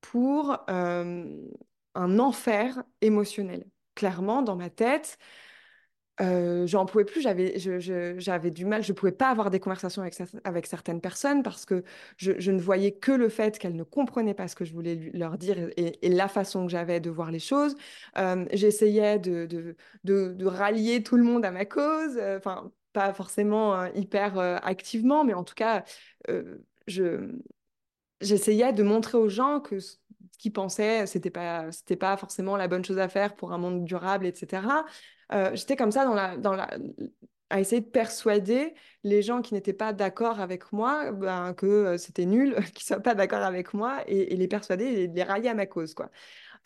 [0.00, 3.68] pour un enfer émotionnel.
[3.96, 5.18] Clairement, dans ma tête,
[6.20, 10.14] euh, j'en pouvais plus, j'avais, j'avais du mal, je pouvais pas avoir des conversations avec,
[10.14, 11.84] cer- avec certaines personnes parce que
[12.16, 15.36] je, ne voyais que le fait qu'elles ne comprenaient pas ce que je voulais leur
[15.36, 17.74] dire et, la façon que j'avais de voir les choses.
[18.52, 19.76] J'essayais de,
[20.46, 25.44] rallier tout le monde à ma cause, enfin, pas forcément euh, hyper activement, mais en
[25.44, 25.84] tout cas,
[26.86, 27.30] je,
[28.20, 29.96] j'essayais de montrer aux gens que ce
[30.38, 33.84] qu'ils pensaient, c'était pas, c'était pas forcément la bonne chose à faire pour un monde
[33.84, 34.84] durable, etc.
[35.32, 36.68] Euh, j'étais comme ça dans la, dans la,
[37.50, 41.98] à essayer de persuader les gens qui n'étaient pas d'accord avec moi, ben, que euh,
[41.98, 45.48] c'était nul, qu'ils soient pas d'accord avec moi, et, et les persuader et les rallier
[45.48, 46.10] à ma cause, quoi.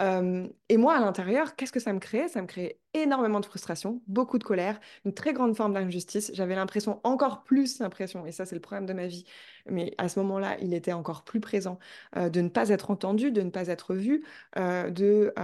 [0.00, 2.28] Et moi, à l'intérieur, qu'est-ce que ça me créait?
[2.28, 6.30] Ça me créait énormément de frustration, beaucoup de colère, une très grande forme d'injustice.
[6.34, 9.24] J'avais l'impression, encore plus l'impression, et ça c'est le problème de ma vie,
[9.66, 11.78] mais à ce moment-là, il était encore plus présent,
[12.16, 14.24] de ne pas être entendu, de ne pas être vu,
[14.56, 15.34] de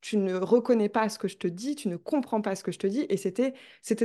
[0.00, 2.70] tu ne reconnais pas ce que je te dis, tu ne comprends pas ce que
[2.70, 3.52] je te dis, et c'était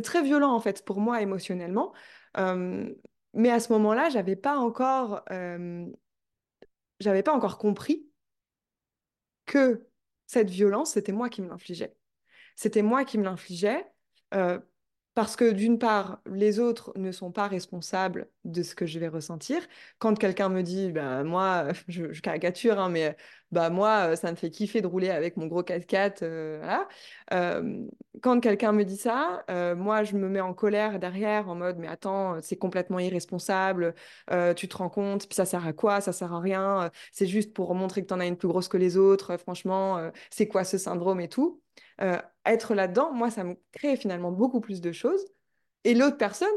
[0.01, 1.93] très violent en fait pour moi émotionnellement.
[2.35, 5.23] Mais à ce moment-là, j'avais pas encore
[6.99, 8.07] j'avais pas encore compris
[9.45, 9.87] que
[10.27, 11.95] cette violence, c'était moi qui me l'infligeais.
[12.55, 13.85] C'était moi qui me l'infligeais
[14.33, 14.59] euh,
[15.15, 19.07] Parce que d'une part, les autres ne sont pas responsables de ce que je vais
[19.07, 19.61] ressentir.
[19.99, 23.15] Quand quelqu'un me dit, bah, moi, je, caricature, hein, mais
[23.51, 26.23] bah, moi, ça me fait kiffer de rouler avec mon gros 4x4.
[26.23, 26.87] euh, voilà.
[28.21, 31.77] Quand quelqu'un me dit ça, euh, moi, je me mets en colère derrière, en mode,
[31.77, 33.95] mais attends, c'est complètement irresponsable,
[34.31, 35.99] euh, tu te rends compte, puis ça sert à quoi?
[36.01, 38.67] Ça sert à rien, c'est juste pour montrer que tu en as une plus grosse
[38.67, 41.62] que les autres, franchement, c'est quoi ce syndrome et tout?
[42.01, 45.25] Euh, être là-dedans, moi, ça me crée finalement beaucoup plus de choses.
[45.83, 46.47] Et l'autre personne,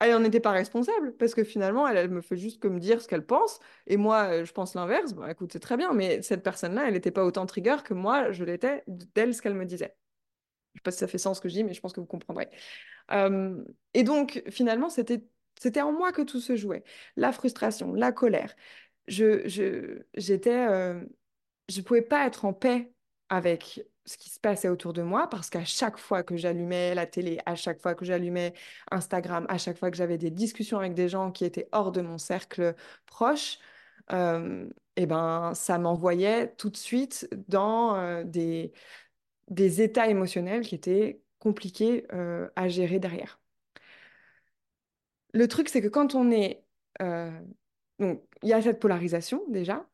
[0.00, 3.08] elle n'en était pas responsable parce que finalement, elle, me fait juste comme dire ce
[3.08, 3.60] qu'elle pense.
[3.86, 5.12] Et moi, euh, je pense l'inverse.
[5.12, 8.32] Bon, écoute, c'est très bien, mais cette personne-là, elle n'était pas autant trigger que moi,
[8.32, 9.96] je l'étais d'elle, ce qu'elle me disait.
[10.74, 12.00] Je sais pas si ça fait sens ce que je dis, mais je pense que
[12.00, 12.48] vous comprendrez.
[13.12, 13.62] Euh,
[13.94, 15.24] et donc, finalement, c'était,
[15.60, 16.84] c'était en moi que tout se jouait.
[17.16, 18.54] La frustration, la colère.
[19.08, 21.04] Je, je, j'étais, euh,
[21.68, 22.92] je pouvais pas être en paix
[23.32, 27.06] avec ce qui se passait autour de moi parce qu'à chaque fois que j'allumais la
[27.06, 28.52] télé, à chaque fois que j'allumais
[28.90, 32.02] Instagram, à chaque fois que j'avais des discussions avec des gens qui étaient hors de
[32.02, 32.74] mon cercle
[33.06, 33.58] proche,
[34.12, 38.72] euh, eh ben, ça m'envoyait tout de suite dans euh, des,
[39.48, 43.40] des états émotionnels qui étaient compliqués euh, à gérer derrière.
[45.34, 46.64] Le truc, c'est que quand on est...
[47.98, 49.86] donc, il y a cette polarisation déjà.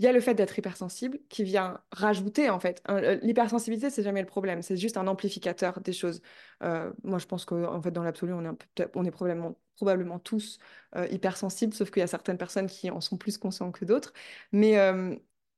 [0.00, 2.82] Il y a le fait d'être hypersensible qui vient rajouter, en fait.
[2.88, 4.62] euh, L'hypersensibilité, c'est jamais le problème.
[4.62, 6.22] C'est juste un amplificateur des choses.
[6.62, 10.58] Euh, moi, je pense qu'en fait, dans l'absolu, on est, probablement, tous
[10.96, 14.14] euh, hypersensibles, sauf qu'il y a certaines personnes qui en sont plus conscients que d'autres.
[14.52, 14.76] Mais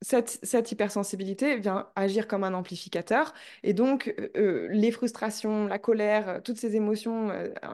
[0.03, 3.33] cette, hypersensibilité vient agir comme un amplificateur.
[3.63, 7.31] Et donc, euh, euh, les frustrations, la colère, euh, toutes ces émotions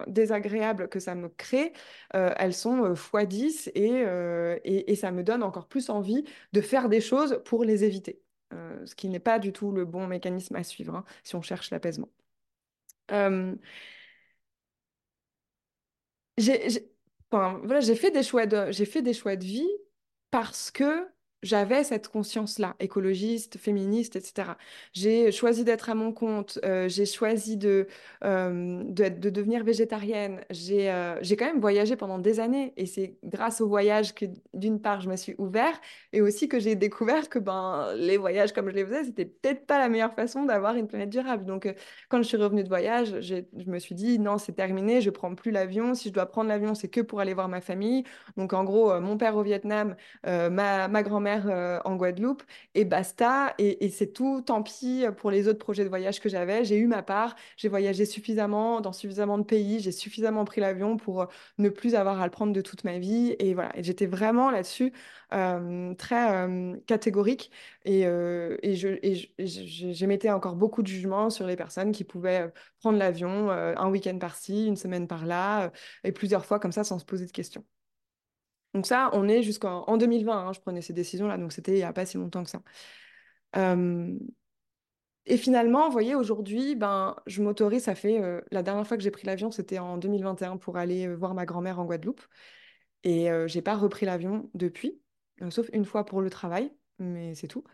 [0.07, 1.73] désagréables que ça me crée,
[2.13, 4.05] elles sont euh, fois 10 et,
[4.65, 8.21] et, ça me donne encore plus envie de faire des choses pour les éviter.
[8.85, 11.71] Ce qui n'est pas du tout le bon mécanisme à suivre hein, si on cherche
[11.71, 12.09] l'apaisement.
[16.39, 16.91] J'ai,
[17.31, 19.69] enfin, voilà, fait de, j'ai fait des choix de vie
[20.31, 21.09] parce que
[21.43, 24.57] j'avais cette conscience-là, écologiste, féministe, etc.
[24.93, 27.87] J'ai choisi d'être à mon compte, euh, j'ai choisi de,
[28.25, 30.41] euh, de, de devenir végétarienne.
[30.51, 34.81] J'ai euh, quand même voyagé pendant des années et c'est grâce au voyage que, d'une
[34.81, 35.81] part, je me suis ouverte
[36.13, 39.67] et aussi que j'ai découvert que ben, les voyages comme je les faisais, c'était peut-être
[39.67, 41.45] pas la meilleure façon d'avoir une planète durable.
[41.45, 41.73] Donc, euh,
[42.09, 45.35] quand je suis revenue de voyage, je me suis dit, non, c'est terminé, je prends
[45.37, 45.95] plus l'avion.
[45.95, 48.03] Si je dois prendre l'avion, c'est que pour aller voir ma famille.
[48.37, 52.43] Donc, en gros, mon père au Vietnam, ma, ma grand-mère euh, en Guadeloupe,
[52.75, 53.55] et basta.
[53.59, 56.65] Et, c'est tout, tant pis pour les autres projets de voyage que j'avais.
[56.65, 60.97] J'ai eu ma part, j'ai voyagé suffisamment, dans suffisamment de pays, j'ai suffisamment pris l'avion
[60.97, 61.27] pour euh,
[61.59, 63.35] ne plus avoir à le prendre de toute ma vie.
[63.39, 64.93] Et voilà, j'étais vraiment là-dessus
[65.33, 67.51] euh, très euh, catégorique.
[67.85, 68.75] Et, euh, et
[69.39, 72.49] j'émettais encore beaucoup de jugements sur les personnes qui pouvaient euh,
[72.81, 75.71] prendre l'avion euh, un week-end par-ci, une semaine par-là, euh,
[76.05, 77.65] et plusieurs fois comme ça sans se poser de questions.
[78.75, 81.77] Donc ça, on est jusqu'en en 2020, hein, je prenais ces décisions-là, donc c'était il
[81.77, 82.63] n'y a pas si longtemps que ça.
[85.27, 88.21] Et finalement, vous voyez, aujourd'hui, ben, je m'autorise, ça fait...
[88.51, 91.79] la dernière fois que j'ai pris l'avion, c'était en 2021 pour aller voir ma grand-mère
[91.79, 92.23] en Guadeloupe.
[93.05, 95.01] Et euh, j'ai pas repris l'avion depuis,
[95.51, 97.65] sauf une fois pour le travail, mais c'est tout.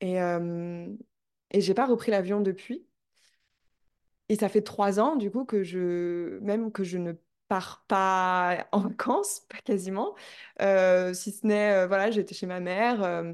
[0.00, 2.86] Et, et j'ai pas repris l'avion depuis.
[4.28, 7.12] Et ça fait trois ans, du coup, que je, même que je ne
[7.88, 10.14] pas en vacances, pas quasiment.
[10.62, 13.02] Euh, si ce n'est, euh, voilà, j'étais chez ma mère.
[13.02, 13.32] euh,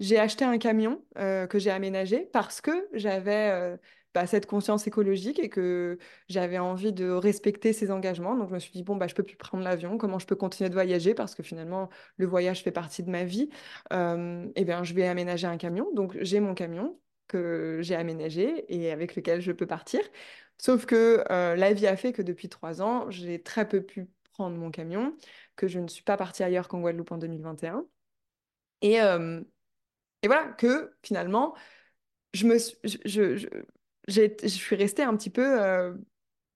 [0.00, 3.78] j'ai acheté un camion que j'ai aménagé parce que j'avais
[4.14, 5.98] bah, cette conscience écologique et que
[6.28, 8.36] j'avais envie de respecter ces engagements.
[8.36, 9.96] Donc, je me suis dit, bon, bah, je peux plus prendre l'avion.
[9.96, 11.14] Comment je peux continuer de voyager?
[11.14, 13.48] Parce que finalement, le voyage fait partie de ma vie.
[13.90, 15.90] Eh bien, je vais aménager un camion.
[15.94, 16.98] Donc, j'ai mon camion
[17.28, 20.00] que j'ai aménagé et avec lequel je peux partir.
[20.58, 24.08] Sauf que euh, la vie a fait que depuis trois ans, j'ai très peu pu
[24.32, 25.16] prendre mon camion,
[25.54, 27.84] que je ne suis pas partie ailleurs qu'en Guadeloupe en 2021.
[28.82, 29.02] Et, un.
[29.02, 29.40] et, euh,
[30.22, 31.54] et voilà, que finalement,
[32.34, 32.76] je me suis,
[34.74, 35.94] restée un petit peu euh,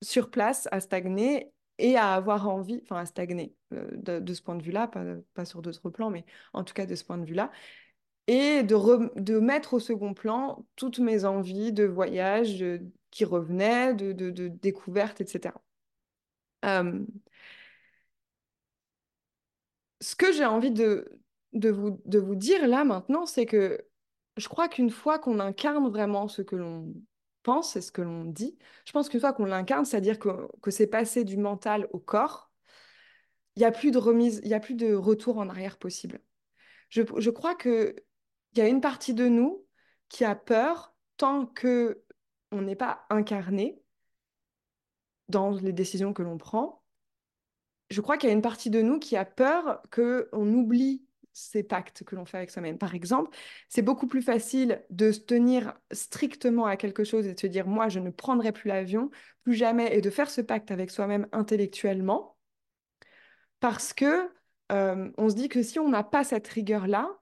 [0.03, 4.63] sur place à stagner et à avoir envie, enfin à stagner de, ce point de
[4.63, 4.91] vue-là,
[5.35, 7.51] pas sur d'autres plans, mais en tout cas de ce point de vue-là,
[8.33, 12.65] et de, de mettre au second plan toutes mes envies de voyage
[13.11, 15.61] qui revenaient, de, de, de découverte, etc.
[16.65, 17.05] Euh,
[20.01, 21.21] ce que j'ai envie de,
[21.53, 23.85] de vous, de vous dire là maintenant, c'est que
[24.37, 26.95] je crois qu'une fois qu'on incarne vraiment ce que l'on
[27.43, 30.29] pense et ce que l'on dit, je pense qu'une fois qu'on l'incarne, c'est-à-dire que,
[30.63, 32.51] que c'est passé du mental au corps,
[33.57, 36.21] il n'y a plus de remise, il a plus de retour en arrière possible.
[36.91, 37.97] Je, je crois que
[38.53, 39.65] il y a une partie de nous
[40.09, 42.03] qui a peur tant que
[42.53, 43.81] on n'est pas incarné
[45.29, 46.83] dans les décisions que l'on prend,
[47.91, 51.63] je crois qu'il y a une partie de nous qui a peur qu'on oublie ces
[51.63, 52.79] pactes que l'on fait avec soi-même.
[52.79, 53.37] Par exemple,
[53.69, 57.67] c'est beaucoup plus facile de se tenir strictement à quelque chose et de se dire,
[57.67, 59.11] moi, je ne prendrai plus l'avion,
[59.43, 62.37] plus jamais, et de faire ce pacte avec soi-même intellectuellement,
[63.61, 64.29] parce que
[64.73, 67.20] euh, on se dit que si on n'a pas cette rigueur-là,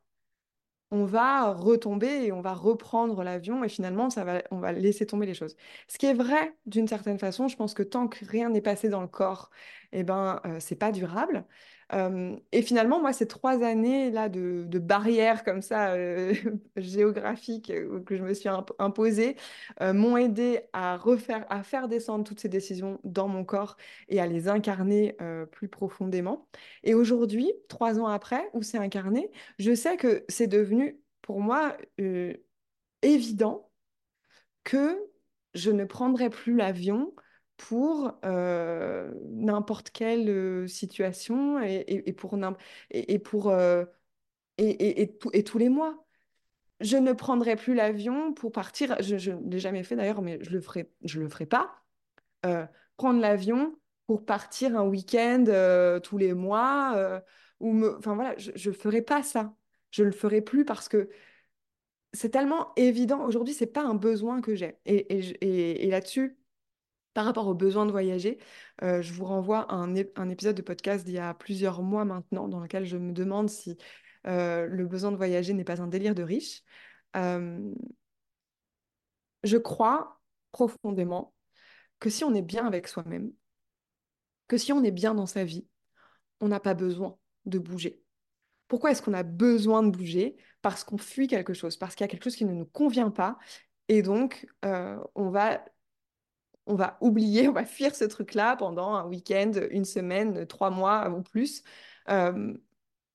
[0.90, 5.06] on va retomber et on va reprendre l'avion et finalement, ça va, on va laisser
[5.06, 5.54] tomber les choses.
[5.86, 8.88] Ce qui est vrai d'une certaine façon, je pense que tant que rien n'est passé
[8.88, 9.50] dans le corps,
[9.92, 11.44] eh ben, euh, c'est pas durable.
[11.94, 16.34] Euh, et finalement, moi, ces trois années là de, barrières comme ça euh,
[16.76, 17.72] géographiques
[18.04, 19.36] que je me suis imp imposées
[19.80, 23.76] m'ont aidé à refaire, à faire descendre toutes ces décisions dans mon corps
[24.08, 25.16] et à les incarner
[25.52, 26.46] plus profondément.
[26.84, 31.76] Et aujourd'hui, trois ans après, où c'est incarné, je sais que c'est devenu pour moi
[33.02, 33.70] évident
[34.64, 34.98] que
[35.54, 37.14] je ne prendrai plus l'avion
[37.58, 42.38] pour n'importe quelle situation et, et, et pour,
[42.90, 43.18] et, et
[44.58, 46.04] et, et, et, tous les mois.
[46.80, 48.96] Je ne prendrai plus l'avion pour partir.
[49.02, 50.60] Je ne l'ai jamais fait d'ailleurs, mais je le
[51.20, 51.82] le ferai pas.
[52.96, 55.44] prendre l'avion pour partir un week-end
[56.02, 57.22] tous les mois
[57.60, 59.54] ou me, enfin voilà, je ne ferai pas ça.
[59.90, 61.08] Je le ferai plus parce que
[62.12, 63.24] c'est tellement évident.
[63.24, 64.78] Aujourd'hui, c'est pas un besoin que j'ai.
[64.86, 66.37] Et, et, et là-dessus,
[67.14, 68.38] par rapport au besoin de voyager,
[68.82, 72.48] euh, je vous renvoie à un, épisode de podcast d'il y a plusieurs mois maintenant,
[72.48, 73.76] dans lequel je me demande si
[74.26, 76.62] euh, le besoin de voyager n'est pas un délire de riche.
[77.16, 77.72] Euh,
[79.42, 80.20] je crois
[80.52, 81.34] profondément
[82.00, 83.32] que si on est bien avec soi-même,
[84.46, 85.66] que si on est bien dans sa vie,
[86.40, 88.02] on n'a pas besoin de bouger.
[88.68, 90.36] Pourquoi est-ce qu'on a besoin de bouger?
[90.62, 93.10] Parce qu'on fuit quelque chose, parce qu'il y a quelque chose qui ne nous convient
[93.10, 93.38] pas.
[93.88, 95.64] Et donc, on va
[96.68, 101.10] on va oublier, on va fuir ce truc-là pendant un week-end, une semaine, trois mois
[101.10, 101.62] ou plus,
[102.10, 102.54] euh,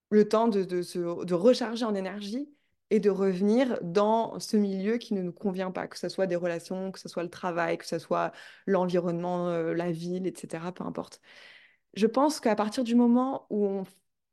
[0.10, 2.50] le temps de, de, recharger en énergie
[2.90, 6.36] et de revenir dans ce milieu qui ne nous convient pas, que ce soit des
[6.36, 8.32] relations, que ce soit le travail, que ce soit
[8.68, 11.22] l'environnement, euh, la ville, etc., peu importe.
[11.96, 13.84] Je pense qu'à partir du moment où on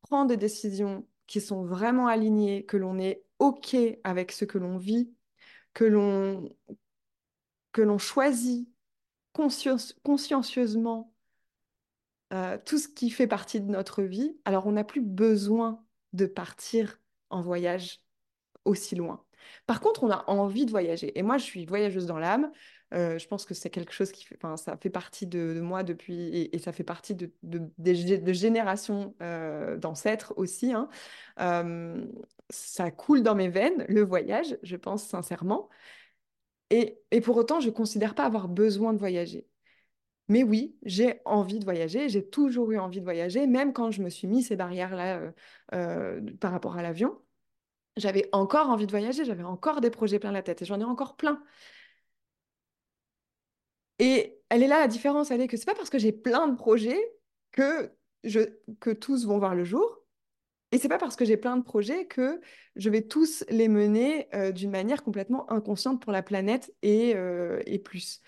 [0.02, 4.78] prend des décisions qui sont vraiment alignées, que l'on est OK avec ce que l'on
[4.78, 5.14] vit,
[5.74, 6.48] que l'on
[7.72, 8.68] que l'on choisit
[9.32, 11.12] consciencieusement
[12.32, 16.26] euh, tout ce qui fait partie de notre vie, alors on n'a plus besoin de
[16.26, 18.00] partir en voyage
[18.64, 19.24] aussi loin.
[19.66, 21.18] Par contre, on a envie de voyager.
[21.18, 22.52] Et moi, je suis voyageuse dans l'âme.
[22.94, 26.50] Euh, je pense que c'est quelque chose qui fait, ça fait partie de, moi depuis,
[26.52, 30.72] et, ça fait partie de, de, de générations euh, d'ancêtres aussi.
[30.72, 30.88] Hein.
[32.50, 35.68] ça coule dans mes veines, le voyage, je pense sincèrement.
[36.70, 39.48] Et, pour autant, je ne considère pas avoir besoin de voyager.
[40.28, 44.02] Mais oui, j'ai envie de voyager, j'ai toujours eu envie de voyager, même quand je
[44.02, 45.32] me suis mis ces barrières-là euh,
[45.74, 47.20] euh, par rapport à l'avion.
[47.96, 50.84] J'avais encore envie de voyager, j'avais encore des projets plein la tête et j'en ai
[50.84, 51.42] encore plein.
[53.98, 56.48] Et elle est là la différence, elle est que c'est pas parce que j'ai plein
[56.48, 56.98] de projets
[57.52, 57.92] que,
[58.94, 59.99] tous vont voir le jour.
[60.72, 62.40] Et c'est pas parce que j'ai plein de projets que
[62.76, 67.60] je vais tous les mener euh, d'une manière complètement inconsciente pour la planète et, euh,
[67.84, 68.20] plus.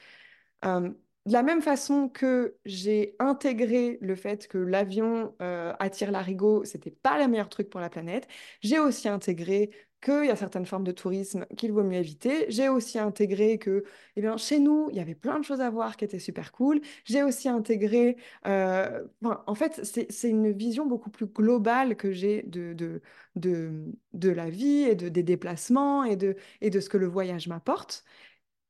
[0.64, 0.90] Euh,
[1.26, 7.16] de la même façon que j'ai intégré le fait que l'avion attire l'arigot, c'était pas
[7.16, 8.26] le meilleur truc pour la planète,
[8.60, 9.70] j'ai aussi intégré
[10.02, 12.46] qu'il y a certaines formes de tourisme qu'il vaut mieux éviter.
[12.50, 13.84] J'ai aussi intégré que,
[14.16, 16.52] eh bien, chez nous, il y avait plein de choses à voir qui étaient super
[16.52, 16.80] cool.
[17.04, 22.72] J'ai aussi intégré, euh, en fait, c'est une vision beaucoup plus globale que j'ai de,
[22.74, 23.00] de,
[23.36, 27.06] de, de, la vie et de, des déplacements et de, et de ce que le
[27.06, 28.04] voyage m'apporte.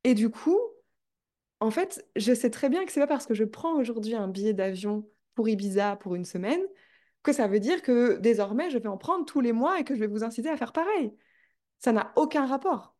[0.04, 0.58] Et du coup,
[1.60, 4.28] en fait, je sais très bien que c'est pas parce que je prends aujourd'hui un
[4.28, 6.60] billet d'avion pour Ibiza pour une semaine
[7.22, 9.94] que ça veut dire que désormais, je vais en prendre tous les mois et que
[9.94, 11.14] je vais vous inciter à faire pareil.
[11.78, 12.96] Ça n'a aucun rapport.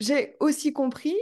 [0.00, 1.16] J'ai aussi compris,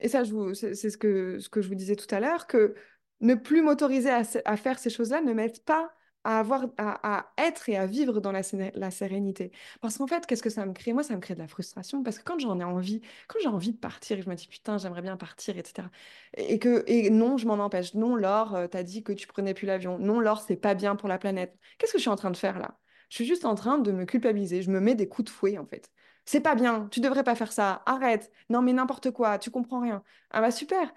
[0.00, 0.22] et ça,
[0.54, 2.74] c'est ce que, je vous disais tout à l'heure, que
[3.20, 5.90] ne plus m'autoriser à, à, faire ces choses-là ne m'aide pas
[6.26, 8.42] à, avoir, à, être et à vivre dans la,
[8.74, 9.52] la sérénité.
[9.80, 10.92] Parce qu'en fait, qu'est-ce que ça me crée?
[10.92, 13.48] Moi, ça me crée de la frustration parce que quand j'en ai envie, quand j'ai
[13.48, 15.90] envie de partir, je me dis putain, j'aimerais bien partir, etc.
[16.36, 17.94] Et, que, et non, je m'en empêche.
[17.94, 19.98] Non, Laure, euh, t'as dit que tu prenais plus l'avion.
[19.98, 21.56] Non, Laure, c'est pas bien pour la planète.
[21.78, 22.78] Qu'est-ce que je suis en train de faire là?
[23.08, 24.62] Je suis juste en train de me culpabiliser.
[24.62, 25.90] Je me mets des coups de fouet, en fait.
[26.24, 29.78] C'est pas bien, tu devrais pas faire ça, arrête, non mais n'importe quoi, tu comprends
[29.80, 30.02] rien.
[30.30, 30.92] Ah bah super,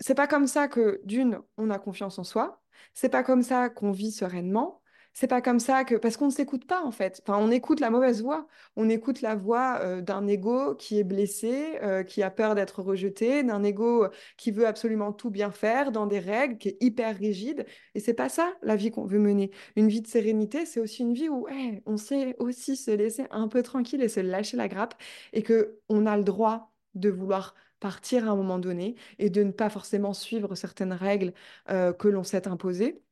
[0.00, 2.63] c'est pas comme ça que, d'une, on a confiance en soi.
[2.94, 4.80] C'est pas comme ça qu'on vit sereinement.
[5.16, 7.22] c'est pas comme ça que parce qu'on ne s'écoute pas en fait.
[7.24, 8.46] Enfin, on écoute la mauvaise voix.
[8.76, 12.82] On écoute la voix euh, d'un ego qui est blessé, euh, qui a peur d'être
[12.82, 17.16] rejeté, d'un ego qui veut absolument tout bien faire dans des règles, qui est hyper
[17.16, 17.64] rigide.
[17.94, 19.50] Et c'est pas ça la vie qu'on veut mener.
[19.76, 21.46] Une vie de sérénité, c'est aussi une vie où
[21.86, 24.94] on sait aussi se laisser un peu tranquille et se lâcher la grappe
[25.32, 27.54] et que on a le droit de vouloir
[27.84, 31.34] partir à un moment donné et de ne pas forcément suivre certaines règles
[31.68, 33.02] euh, que l'on s'est imposées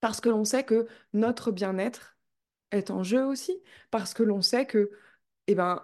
[0.00, 2.16] parce que l'on sait que notre bien-être
[2.70, 4.90] est en jeu aussi, parce que l'on sait que,
[5.48, 5.82] eh ben,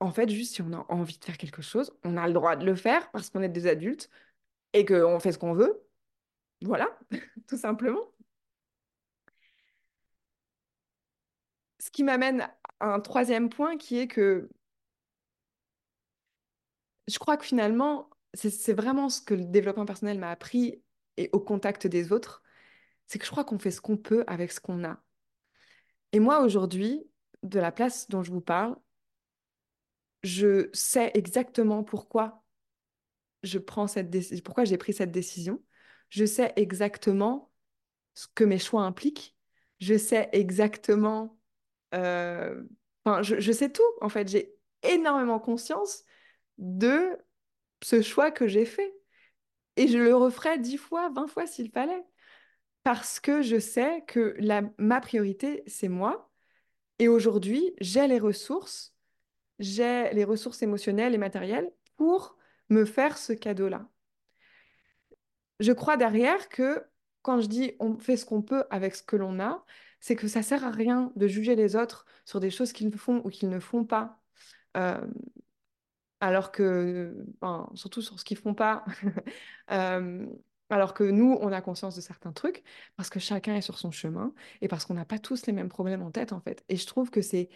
[0.00, 2.56] en fait, juste si on a envie de faire quelque chose, on a le droit
[2.56, 4.10] de le faire parce qu'on est des adultes
[4.74, 5.82] et qu'on fait ce qu'on veut.
[6.62, 6.98] Voilà,
[7.48, 8.12] tout simplement.
[11.78, 12.48] Ce qui m'amène
[12.80, 14.48] à un troisième point qui est que
[17.08, 20.82] je crois que finalement, c'est vraiment ce que le développement personnel m'a appris
[21.16, 22.42] et au contact des autres,
[23.06, 25.02] c'est que je crois qu'on fait ce qu'on peut avec ce qu'on a.
[26.12, 27.06] Et moi, aujourd'hui,
[27.42, 28.76] de la place dont je vous parle,
[30.22, 32.42] je sais exactement pourquoi
[33.42, 35.62] je prends cette pourquoi j'ai pris cette décision.
[36.10, 37.50] Je sais exactement
[38.14, 39.36] ce que mes choix impliquent.
[39.80, 41.38] Je sais exactement,
[41.94, 42.62] euh,
[43.04, 44.28] enfin, je sais tout en fait.
[44.28, 46.04] J'ai énormément conscience
[46.58, 47.18] de
[47.82, 48.94] ce choix que j'ai fait.
[49.76, 52.04] Et je le referai dix fois, vingt fois s'il fallait.
[52.82, 56.30] Parce que je sais que la, ma priorité, c'est moi.
[56.98, 58.94] Et aujourd'hui, j'ai les ressources,
[59.58, 62.36] j'ai les ressources émotionnelles et matérielles pour
[62.68, 63.88] me faire ce cadeau-là.
[65.60, 66.84] Je crois derrière que
[67.22, 69.64] quand je dis on fait ce qu'on peut avec ce que l'on a,
[70.00, 73.22] c'est que ça sert à rien de juger les autres sur des choses qu'ils font
[73.24, 74.20] ou qu'ils ne font pas.
[74.76, 75.06] Euh,
[76.22, 77.26] alors que,
[77.74, 78.84] surtout sur ce qu'ils font pas,
[79.72, 80.24] euh,
[80.70, 82.62] alors que nous, on a conscience de certains trucs,
[82.96, 85.68] parce que chacun est sur son chemin et parce qu'on n'a pas tous les mêmes
[85.68, 86.64] problèmes en tête, en fait.
[86.68, 87.48] Et je trouve que c'est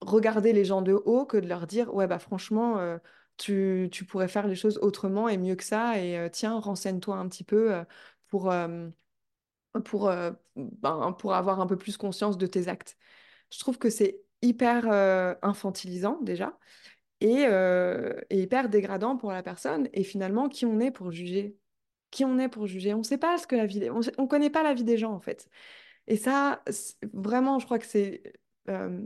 [0.00, 2.98] regarder les gens de haut que de leur dire, ouais, bah franchement, euh,
[3.36, 7.16] tu, tu, pourrais faire les choses autrement et mieux que ça, et euh, tiens, renseigne-toi
[7.16, 7.84] un petit peu
[8.26, 8.52] pour,
[9.84, 10.10] pour,
[10.56, 12.96] ben, pour avoir un peu plus conscience de tes actes.
[13.52, 14.88] Je trouve que c'est hyper
[15.42, 16.58] infantilisant déjà
[17.24, 19.88] et, euh, et, hyper dégradant pour la personne.
[19.94, 21.56] Et finalement, qui on est pour juger?
[22.10, 22.92] Qui on est pour juger?
[22.92, 23.88] On ne sait pas ce que la vie...
[23.90, 25.48] On ne connaît pas la vie des gens, en fait.
[26.06, 26.62] Et ça,
[27.14, 28.22] vraiment, je crois que c'est...
[28.68, 29.00] Euh,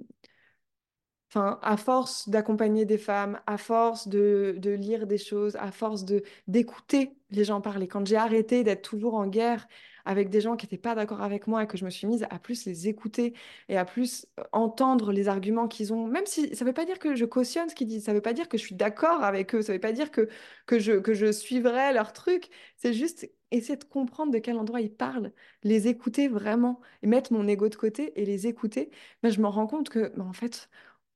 [1.29, 6.05] Enfin, à force d'accompagner des femmes, à force de, de, lire des choses, à force
[6.07, 9.69] de d'écouter les gens parler, quand j'ai arrêté d'être toujours en guerre
[10.09, 12.27] avec des gens qui n'étaient pas d'accord avec moi et que je me suis mise
[12.31, 13.35] à plus les écouter
[13.69, 16.87] et à plus euh, entendre les arguments qu'ils ont, même si ça ne veut pas
[16.87, 18.75] dire que je cautionne ce qu'ils disent, ça ne veut pas dire que je suis
[18.75, 20.29] d'accord avec eux, ça ne veut pas dire que,
[20.67, 24.81] que, je, que je suivrai leur truc, c'est juste essayer de comprendre de quel endroit
[24.81, 28.91] ils parlent, les écouter vraiment, et mettre mon ego de côté et les écouter,
[29.23, 30.71] ben, je me rends compte que, ben, en fait,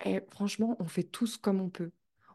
[0.04, 1.90] et franchement, on fait tous comme on peut.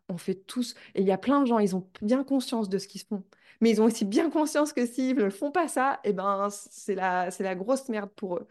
[0.10, 0.76] On fait tous.
[0.96, 3.24] Et il y a plein de gens, ils ont bien conscience de ce qu'ils font.
[3.62, 6.96] Mais ils ont aussi bien conscience que s'ils ne font pas ça, eh ben, c'est
[6.96, 8.48] la, c'est la grosse merde pour eux.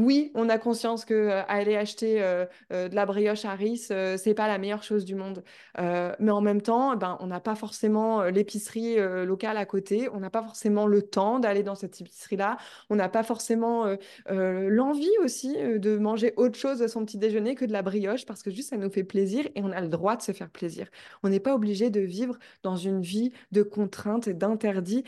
[0.00, 3.76] Oui, on a conscience que euh, aller acheter euh, euh, de la brioche à riz,
[4.16, 5.44] c'est pas la meilleure chose du monde.
[5.78, 8.96] mais en même temps, ben, on n'a pas forcément l'épicerie
[9.26, 12.56] locale à côté, on n'a pas forcément le temps d'aller dans cette épicerie-là,
[12.88, 13.94] on n'a pas forcément
[14.28, 18.42] l'envie aussi de manger autre chose à son petit déjeuner que de la brioche parce
[18.42, 20.88] que juste ça nous fait plaisir et on a le droit de se faire plaisir.
[21.22, 25.04] On n'est pas obligé de vivre dans une vie de contraintes et d'interdits.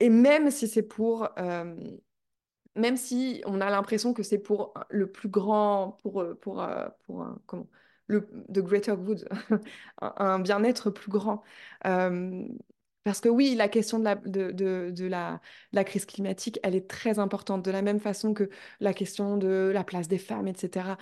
[0.00, 1.28] Et même si c'est pour
[2.76, 6.88] même si on a l'impression que c'est pour le plus grand, pour, euh, pour, euh,
[7.06, 7.68] pour, comment,
[8.06, 9.28] le the greater good,
[10.00, 11.42] un, bien-être plus grand.
[13.04, 15.40] Parce que oui, la question de la, de, de, la,
[15.72, 18.48] la, crise climatique, elle est très importante, de la même façon que
[18.80, 20.96] la question de la place des femmes, etc.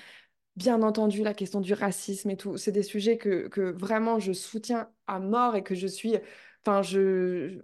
[0.57, 4.33] Bien entendu, la question du racisme et tout, c'est des sujets que, que vraiment je
[4.33, 6.17] soutiens à mort et que je suis...
[6.65, 7.63] Enfin, je,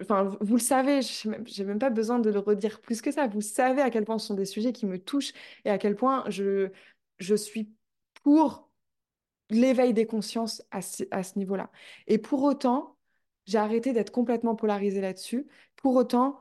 [0.00, 3.10] enfin, vous le savez, je n'ai même, même, pas besoin de le redire plus que
[3.10, 3.26] ça.
[3.26, 5.32] Vous savez à quel point ce sont des sujets qui me touchent
[5.64, 6.70] et à quel point je,
[7.18, 7.72] je suis
[8.22, 8.68] pour
[9.50, 11.70] l'éveil des consciences à ce, à ce niveau-là.
[12.06, 12.96] Et pour autant,
[13.46, 15.46] j'ai arrêté d'être complètement polarisée là-dessus.
[15.76, 16.38] Pour autant,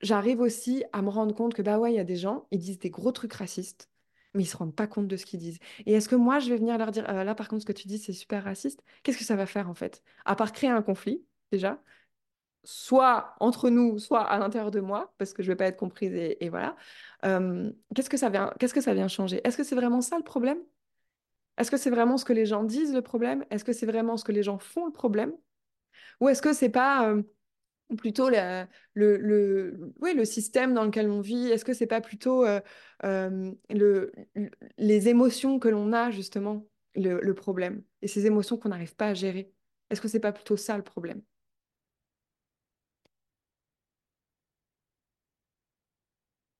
[0.00, 2.58] j'arrive aussi à me rendre compte que, bah ouais, il y a des gens, ils
[2.58, 3.90] disent des gros trucs racistes,
[4.34, 5.58] mais ils se rendent pas compte de ce qu'ils disent.
[5.86, 7.72] Et est-ce que moi, je vais venir leur dire, euh, là, par contre, ce que
[7.72, 10.02] tu dis, c'est super raciste Qu'est-ce que ça va faire, en fait?
[10.24, 11.82] À part créer un conflit, déjà,
[12.66, 15.78] soit entre nous, soit à l'intérieur de moi, parce que je ne vais pas être
[15.78, 16.76] comprise et, voilà.
[17.22, 19.40] Qu'est-ce que ça vient, que ça vient changer?
[19.44, 20.58] Est-ce que c'est vraiment ça le problème?
[21.58, 23.44] Est-ce que c'est vraiment ce que les gens disent le problème?
[23.50, 25.32] Est-ce que c'est vraiment ce que les gens font le problème?
[26.20, 27.14] Ou est-ce que c'est pas
[27.98, 28.30] plutôt
[28.94, 31.48] le, système dans lequel on vit?
[31.48, 32.44] Est-ce que c'est pas plutôt
[33.02, 34.12] le, le-
[34.78, 39.08] les émotions que l'on a justement le, le problème et ces émotions qu'on n'arrive pas
[39.08, 39.52] à gérer?
[39.90, 41.22] Est-ce que c'est pas plutôt ça le problème?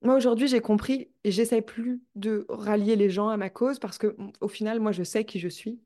[0.07, 3.97] Moi aujourd'hui j'ai compris et j'essaie plus de rallier les gens à ma cause parce
[3.97, 5.81] que au final moi je sais qui je suis.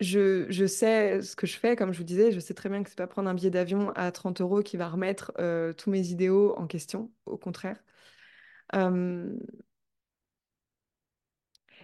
[0.00, 2.82] Je, je sais ce que je fais, comme je vous disais, je sais très bien
[2.82, 5.90] que c'est pas prendre un billet d'avion à 30 euros qui va remettre euh, tous
[5.90, 7.80] mes idéaux en question, au contraire.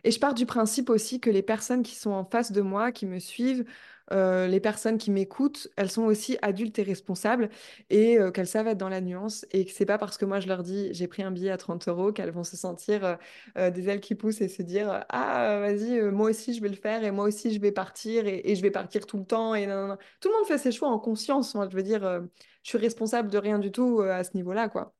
[0.04, 2.92] Et je pars du principe aussi que les personnes qui sont en face de moi,
[2.92, 3.64] qui me suivent,
[4.12, 7.48] euh, les personnes qui m'écoutent, elles sont aussi adultes et responsables
[7.90, 10.40] et euh, qu'elles savent être dans la nuance et que c'est pas parce que moi
[10.40, 13.18] je leur dis j'ai pris un billet à 30 euros qu'elles vont se sentir
[13.56, 16.76] euh, des ailes qui poussent et se dire ah vas-y moi aussi je vais le
[16.76, 19.64] faire et moi aussi je vais partir et, je vais partir tout le temps et.
[20.20, 21.54] Tout le monde fait ses choix en conscience.
[21.54, 22.02] Moi je veux dire
[22.62, 24.94] je suis responsable de rien du tout à ce niveau-là quoi.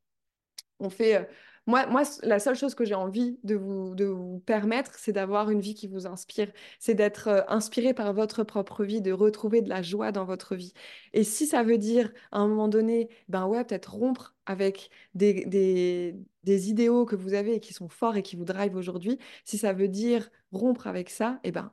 [0.81, 1.29] On fait.
[1.67, 5.51] Moi, moi, la seule chose que j'ai envie de vous, de vous permettre, c'est d'avoir
[5.51, 6.53] une vie qui vous inspire.
[6.79, 10.57] C'est d'être euh, inspiré par votre propre vie, de retrouver de la joie dans votre
[10.57, 10.75] vie.
[11.15, 15.47] Et si ça veut dire, à un moment donné, ben ouais, peut-être rompre avec des,
[15.47, 19.19] des, des idéaux que vous avez et qui sont forts et qui vous drivent aujourd'hui,
[19.45, 21.73] si ça veut dire rompre avec ça, eh ben,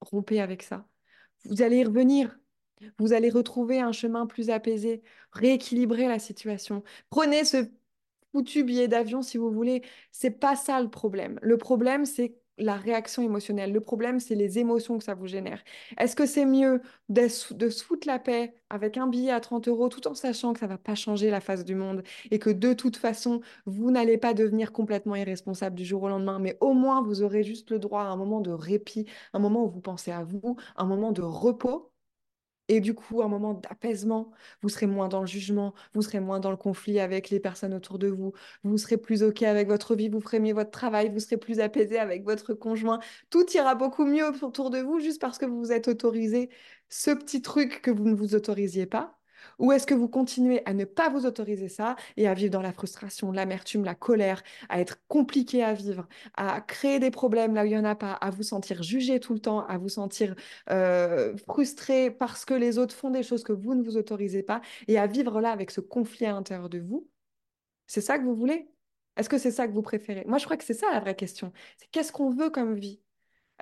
[0.00, 0.86] rompez avec ça.
[1.46, 2.38] Vous allez y revenir.
[2.98, 5.02] Vous allez retrouver un chemin plus apaisé,
[5.32, 6.82] rééquilibrer la situation.
[7.10, 7.58] Prenez ce
[8.32, 9.82] foutu billet d'avion si vous voulez.
[10.10, 11.38] C'est pas ça le problème.
[11.42, 13.72] Le problème, c'est la réaction émotionnelle.
[13.72, 15.62] Le problème, c'est les émotions que ça vous génère.
[15.98, 19.68] Est-ce que c'est mieux de, de se foutre la paix avec un billet à 30
[19.68, 22.50] euros tout en sachant que ça va pas changer la face du monde et que
[22.50, 26.72] de toute façon, vous n'allez pas devenir complètement irresponsable du jour au lendemain, mais au
[26.74, 29.80] moins vous aurez juste le droit à un moment de répit, un moment où vous
[29.80, 31.91] pensez à vous, un moment de repos?
[32.74, 34.30] Et du coup, un moment d'apaisement,
[34.62, 37.74] vous serez moins dans le jugement, vous serez moins dans le conflit avec les personnes
[37.74, 38.32] autour de vous,
[38.64, 41.60] vous serez plus OK avec votre vie, vous ferez mieux votre travail, vous serez plus
[41.60, 42.98] apaisé avec votre conjoint.
[43.30, 46.48] Tout ira beaucoup mieux autour de vous juste parce que vous vous êtes autorisé
[46.88, 49.21] ce petit truc que vous ne vous autorisiez pas.
[49.62, 52.62] Ou est-ce que vous continuez à ne pas vous autoriser ça et à vivre dans
[52.62, 57.62] la frustration, l'amertume, la colère, à être compliqué à vivre, à créer des problèmes là
[57.62, 59.88] où il n'y en a pas, à vous sentir jugé tout le temps, à vous
[59.88, 60.34] sentir
[60.70, 64.60] euh, frustré parce que les autres font des choses que vous ne vous autorisez pas
[64.88, 67.08] et à vivre là avec ce conflit à l'intérieur de vous,
[67.86, 68.68] c'est ça que vous voulez?
[69.16, 70.24] Est-ce que c'est ça que vous préférez?
[70.26, 71.52] Moi, je crois que c'est ça la vraie question.
[71.78, 73.00] C'est qu'est-ce qu'on veut comme vie?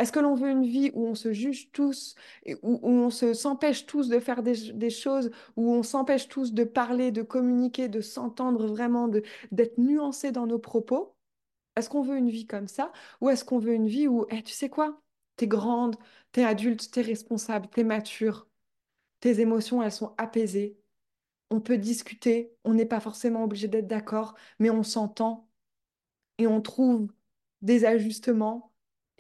[0.00, 2.14] Est-ce que l'on veut une vie où on se juge tous,
[2.62, 6.64] où, où on se s'empêche tous de faire des, choses, où on s'empêche tous de
[6.64, 9.08] parler, de communiquer, de s'entendre vraiment,
[9.52, 11.14] d'être nuancé dans nos propos?
[11.76, 12.92] Est-ce qu'on veut une vie comme ça?
[13.20, 15.02] Ou est-ce qu'on veut une vie où, eh, tu sais quoi,
[15.36, 15.96] t'es grande,
[16.32, 18.48] t'es adulte, t'es responsable, t'es mature,
[19.20, 20.78] tes émotions, elles sont apaisées,
[21.50, 25.48] on peut discuter, on n'est pas forcément obligé d'être d'accord, mais on s'entend
[26.38, 27.12] et on trouve
[27.62, 28.69] des ajustements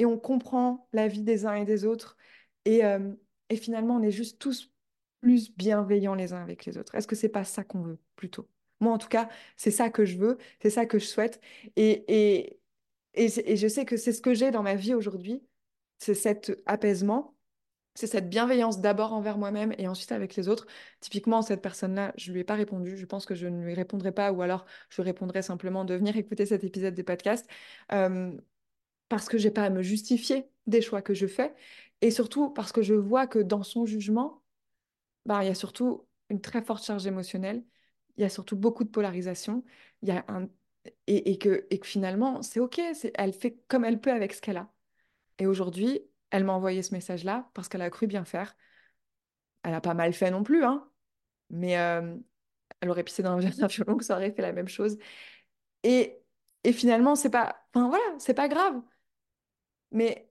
[0.00, 2.16] et on comprend la vie des uns et des autres
[2.64, 3.12] et, euh,
[3.50, 4.72] et finalement on est juste tous
[5.20, 6.94] plus bienveillants les uns avec les autres.
[6.94, 8.48] Est-ce que c'est pas ça qu'on veut plutôt?
[8.80, 9.28] Moi en tout cas,
[9.58, 11.40] c'est ça que je veux, c'est ça que je souhaite
[11.76, 12.56] et,
[13.14, 15.44] je sais que c'est ce que j'ai dans ma vie aujourd'hui,
[15.98, 17.36] c'est cet apaisement.
[17.96, 20.66] C'est cette bienveillance d'abord envers moi-même et ensuite avec les autres.
[21.00, 22.96] Typiquement, cette personne-là, je lui ai pas répondu.
[22.96, 26.16] Je pense que je ne lui répondrai pas ou alors je répondrai simplement de venir
[26.16, 27.48] écouter cet épisode des podcasts
[27.92, 28.32] euh,
[29.10, 31.54] parce que j'ai pas à me justifier des choix que je fais
[32.02, 34.44] et surtout parce que je vois que dans son jugement,
[35.26, 37.64] bah, il y a surtout une très forte charge émotionnelle.
[38.16, 39.64] Il y a surtout beaucoup de polarisation.
[40.02, 40.48] Il y a un...
[41.06, 42.80] et, que, et que finalement, c'est OK.
[43.14, 44.72] Elle fait comme elle peut avec ce qu'elle a.
[45.38, 46.00] Et aujourd'hui,
[46.30, 48.56] elle m'a envoyé ce message-là parce qu'elle a cru bien faire.
[49.62, 50.88] Elle a pas mal fait non plus, hein,
[51.50, 52.16] mais euh,
[52.80, 53.32] elle aurait pissé dans
[53.62, 54.98] un violon que ça aurait fait la même chose.
[55.84, 56.18] Et,
[56.64, 58.82] et finalement, c'est pas, enfin voilà, c'est pas grave.
[59.92, 60.30] Mais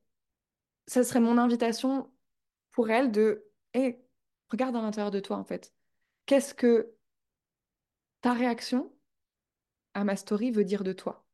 [0.87, 2.11] ça serait mon invitation
[2.71, 4.01] pour elle de, hé,
[4.49, 5.73] regarde à l'intérieur de toi en fait.
[6.25, 6.95] Qu'est-ce que
[8.21, 8.93] ta réaction
[9.93, 11.27] à ma story veut dire de toi?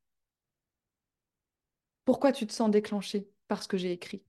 [2.03, 4.23] Pourquoi tu te sens déclenché par ce que j'ai écrit?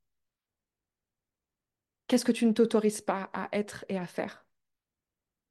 [2.08, 4.44] Qu'est-ce que tu ne t'autorises pas à être et à faire?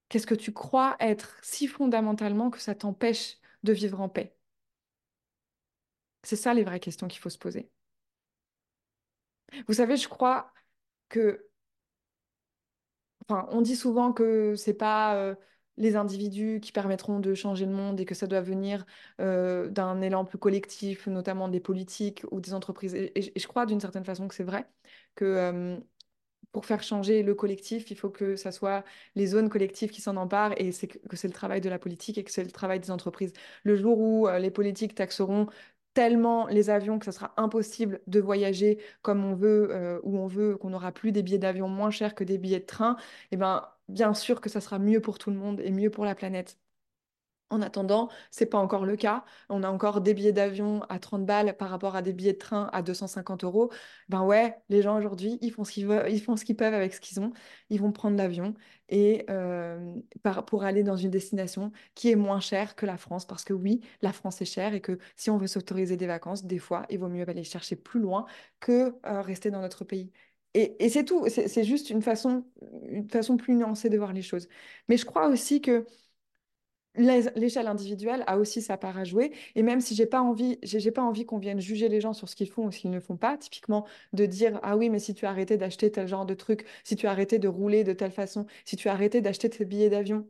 [0.10, 4.36] Qu'est-ce que tu crois être si fondamentalement que ça t'empêche de vivre en paix?
[6.24, 7.70] C'est ça les vraies questions qu'il faut se poser.
[9.68, 10.52] Vous savez, je crois
[11.10, 11.48] que,
[13.28, 15.36] enfin, on dit souvent que c'est pas euh,
[15.78, 18.86] les individus qui permettront de changer le monde et que ça doit venir
[19.22, 22.96] euh, d'un élan plus collectif, notamment des politiques ou des entreprises.
[22.96, 24.68] Et, je crois d'une certaine façon que c'est vrai,
[25.16, 25.78] que euh,
[26.52, 28.86] pour faire changer le collectif, il faut que ça soit
[29.16, 30.72] les zones collectives qui s'en emparent et
[31.10, 33.34] que c'est le travail de la politique et que c'est le travail des entreprises.
[33.64, 35.48] Le jour où les politiques taxeront
[35.96, 40.28] tellement les avions que ça sera impossible de voyager comme on veut, euh, où on
[40.28, 42.98] veut, qu'on n'aura plus des billets d'avion moins chers que des billets de train,
[43.32, 46.06] eh ben, bien sûr que ça sera mieux pour tout le monde et mieux pour
[46.06, 46.60] la planète.
[47.52, 49.24] En attendant, c'est pas encore le cas.
[49.50, 52.38] On a encore des billets d'avion à 30 balles par rapport à des billets de
[52.40, 53.72] train à 250 euros.
[54.10, 56.74] Ben ouais, les gens aujourd'hui, ils font ce qu'ils veulent, ils font ce qu'ils peuvent
[56.74, 57.34] avec ce qu'ils ont.
[57.70, 58.56] Ils vont prendre l'avion
[58.90, 59.94] et euh,
[60.48, 63.26] pour aller dans une destination qui est moins chère que la France.
[63.26, 66.46] Parce que oui, la France est chère et que si on veut s'autoriser des vacances,
[66.46, 68.26] des fois, il vaut mieux aller chercher plus loin
[68.60, 70.12] que euh, rester dans notre pays.
[70.54, 71.26] Et, et c'est tout.
[71.28, 72.46] C'est juste une façon,
[72.90, 74.48] une façon plus nuancée de voir les choses.
[74.88, 75.86] Mais je crois aussi que
[76.98, 79.32] l'échelle individuelle a aussi sa part à jouer.
[79.56, 82.30] Et même si j'ai pas envie, j'ai pas envie qu'on vienne juger les gens sur
[82.30, 85.00] ce qu'ils font ou ce qu'ils ne font pas, typiquement de dire ah oui mais
[85.00, 87.84] si tu as arrêté d'acheter tel genre de truc, si tu as arrêté de rouler
[87.84, 90.28] de telle façon, si tu as arrêté d'acheter tes billets d'avion,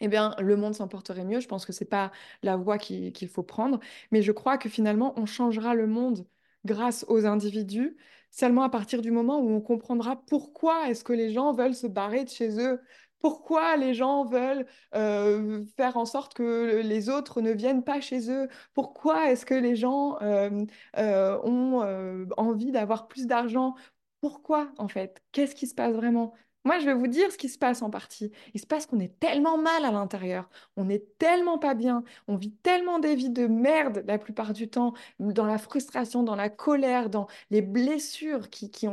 [0.00, 1.40] eh bien, le monde s'en porterait mieux.
[1.40, 3.80] Je pense que c'est pas la voie qu'il faut prendre,
[4.10, 6.26] mais je crois que finalement, on changera le monde
[6.64, 7.96] grâce aux individus
[8.30, 11.86] seulement à partir du moment où on comprendra pourquoi est-ce que les gens veulent se
[11.86, 12.80] barrer de chez eux,
[13.24, 18.30] pourquoi les gens veulent euh, faire en sorte que les autres ne viennent pas chez
[18.30, 18.48] eux?
[18.74, 20.66] Pourquoi est-ce que les gens euh,
[20.98, 23.76] euh, ont envie d'avoir plus d'argent?
[24.20, 25.22] Pourquoi en fait?
[25.32, 26.34] Qu'est-ce qui se passe vraiment?
[26.64, 28.32] Moi, je vais vous dire ce qui se passe en partie.
[28.54, 32.36] Il se passe qu'on est tellement mal à l'intérieur, on n'est tellement pas bien, on
[32.36, 36.48] vit tellement des vies de merde la plupart du temps, dans la frustration, dans la
[36.48, 38.86] colère, dans les blessures qui, qui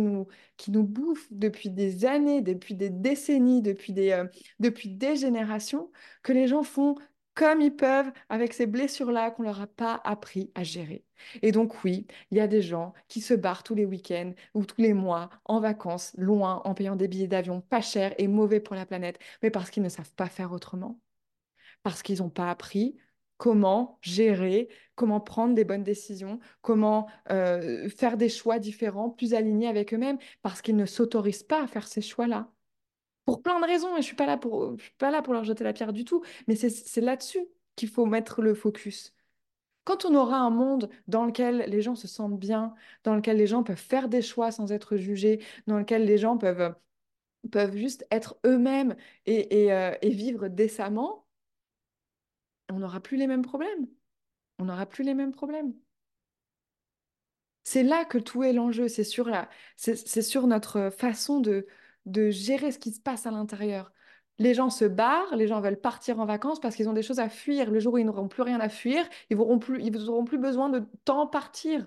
[0.00, 4.26] nous, qui nous bouffent depuis des années, depuis des décennies, depuis des, euh,
[4.60, 5.90] depuis des générations,
[6.22, 6.96] que les gens font
[7.34, 11.04] comme ils peuvent avec ces blessures-là qu'on leur a pas appris à gérer.
[11.42, 14.64] Et donc oui, il y a des gens qui se barrent tous les week-ends ou
[14.64, 18.60] tous les mois en vacances, loin, en payant des billets d'avion pas chers et mauvais
[18.60, 21.00] pour la planète, mais parce qu'ils ne savent pas faire autrement,
[21.82, 22.96] parce qu'ils n'ont pas appris
[23.36, 29.68] comment gérer, comment prendre des bonnes décisions, comment euh, faire des choix différents, plus alignés
[29.68, 32.53] avec eux-mêmes, parce qu'ils ne s'autorisent pas à faire ces choix-là
[33.24, 35.44] pour plein de raisons, et je suis pas là pour, suis pas là pour leur
[35.44, 37.46] jeter la pierre du tout, mais c'est là-dessus
[37.76, 39.14] qu'il faut mettre le focus.
[39.84, 43.46] Quand on aura un monde dans lequel les gens se sentent bien, dans lequel les
[43.46, 46.74] gens peuvent faire des choix sans être jugés, dans lequel les gens peuvent,
[47.52, 48.96] peuvent juste être eux-mêmes
[49.26, 51.26] et, euh, vivre décemment,
[52.70, 53.86] on n'aura plus les mêmes problèmes.
[54.58, 55.74] On n'aura plus les mêmes problèmes.
[57.62, 59.30] C'est là que tout est l'enjeu, c'est sur,
[59.76, 61.66] c'est sur notre façon de,
[62.06, 63.92] de gérer ce qui se passe à l'intérieur.
[64.38, 67.20] Les gens se barrent, les gens veulent partir en vacances parce qu'ils ont des choses
[67.20, 67.70] à fuir.
[67.70, 69.80] Le jour où ils n'auront plus rien à fuir, ils n'auront plus,
[70.26, 71.86] plus besoin de temps partir.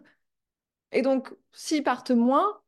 [0.92, 2.62] Et donc, s'ils partent moins,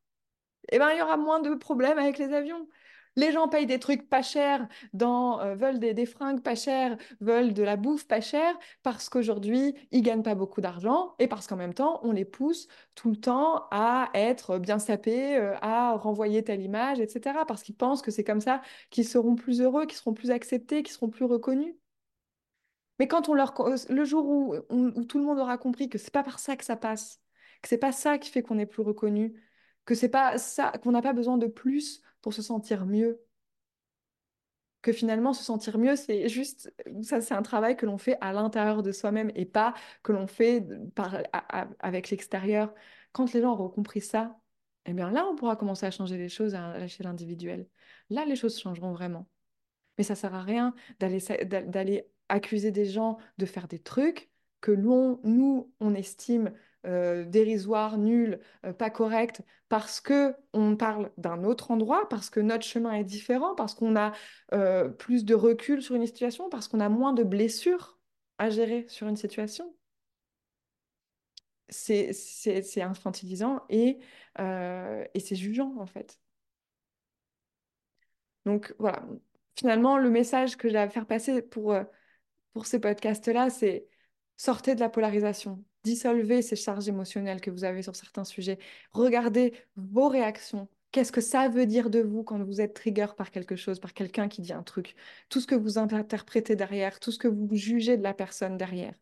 [0.72, 2.68] eh ben, il y aura moins de problèmes avec les avions.
[3.16, 7.54] Les gens payent des trucs pas chers, dans, euh, veulent des, fringues pas chères, veulent
[7.54, 11.56] de la bouffe pas chère, parce qu'aujourd'hui, ils gagnent pas beaucoup d'argent et parce qu'en
[11.56, 16.44] même temps, on les pousse tout le temps à être bien sapés, euh, à renvoyer
[16.44, 17.46] telle image, etc.
[17.48, 20.84] Parce qu'ils pensent que c'est comme ça qu'ils seront plus heureux, qu'ils seront plus acceptés,
[20.84, 21.76] qu'ils seront plus reconnus.
[23.00, 23.54] Mais quand on leur,
[23.90, 26.66] le jour où, où tout le monde aura compris que c'est pas par ça que
[26.66, 27.22] ça passe,
[27.62, 29.34] que c'est pas ça qui fait qu'on est plus reconnu,
[29.86, 33.22] que c'est pas ça, qu'on n'a pas besoin de plus pour se sentir mieux.
[34.82, 38.32] Que finalement, se sentir mieux, c'est juste, ça, c'est un travail que l'on fait à
[38.32, 40.66] l'intérieur de soi-même et pas que l'on fait
[40.96, 41.18] par,
[41.80, 42.74] avec l'extérieur.
[43.12, 44.40] Quand les gens auront compris ça,
[44.86, 47.68] eh bien là, on pourra commencer à changer les choses à l'échelle individuelle.
[48.10, 49.28] Là, les choses changeront vraiment.
[49.98, 54.30] Mais ça sert à rien d'aller accuser des gens de faire des trucs
[54.62, 56.54] que l'on, nous, on estime
[56.86, 62.40] euh, dérisoire, nul, euh, pas correct, parce que on parle d'un autre endroit, parce que
[62.40, 64.14] notre chemin est différent, parce qu'on a
[64.54, 68.00] euh, plus de recul sur une situation, parce qu'on a moins de blessures
[68.38, 69.76] à gérer sur une situation.
[71.70, 74.00] C'est infantilisant et,
[74.40, 76.20] et c'est jugeant en fait.
[78.46, 79.06] Donc voilà,
[79.56, 81.76] finalement, le message que j'ai à faire passer pour,
[82.54, 83.88] pour ces podcasts-là, c'est
[84.38, 88.60] sortez de la polarisation, dissolvez ces charges émotionnelles que vous avez sur certains sujets.
[88.92, 90.68] Regardez vos réactions.
[90.92, 93.94] Qu'est-ce que ça veut dire de vous quand vous êtes trigger par quelque chose, par
[93.94, 94.96] quelqu'un qui dit un truc?
[95.30, 98.96] Tout ce que vous interprétez derrière, tout ce que vous jugez de la personne derrière.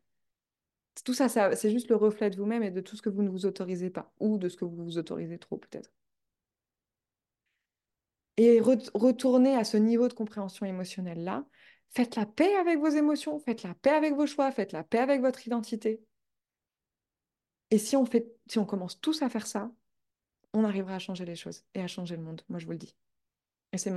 [1.05, 3.29] Tout ça, c'est juste le reflet de vous-même et de tout ce que vous ne
[3.29, 5.91] vous autorisez pas, ou de ce que vous vous autorisez trop peut-être.
[8.37, 11.45] Et retournez à ce niveau de compréhension émotionnelle-là.
[11.89, 14.99] Faites la paix avec vos émotions, faites la paix avec vos choix, faites la paix
[14.99, 16.01] avec votre identité.
[17.71, 19.71] Et si on, fait, si on commence tous à faire ça,
[20.53, 22.77] on arrivera à changer les choses et à changer le monde, moi je vous le
[22.79, 22.95] dis.
[23.73, 23.91] Et c'est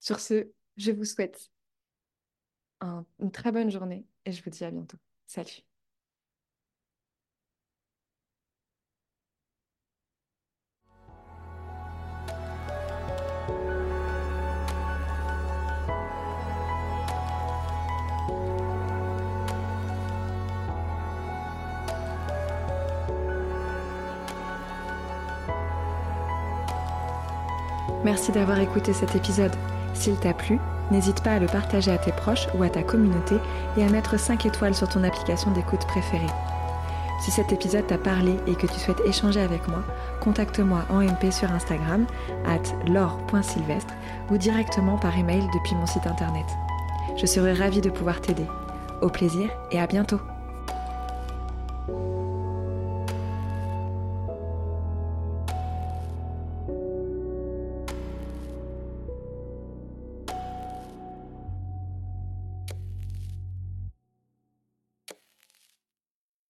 [0.00, 1.50] Sur ce, je vous souhaite
[3.20, 4.96] une très bonne journée et je vous dis à bientôt.
[5.26, 5.62] Salut.
[28.10, 29.54] Merci d'avoir écouté cet épisode.
[29.94, 30.58] S'il t'a plu,
[30.90, 33.36] n'hésite pas à le partager à tes proches ou à ta communauté
[33.76, 36.26] et à mettre 5 étoiles sur ton application d'écoute préférée.
[37.20, 39.84] Si cet épisode t'a parlé et que tu souhaites échanger avec moi,
[40.20, 42.04] contacte-moi en MP sur Instagram
[42.44, 43.94] at laure.sylvestre
[44.28, 46.46] ou directement par email depuis mon site internet.
[47.16, 48.46] Je serai ravie de pouvoir t'aider.
[49.02, 50.18] Au plaisir et à bientôt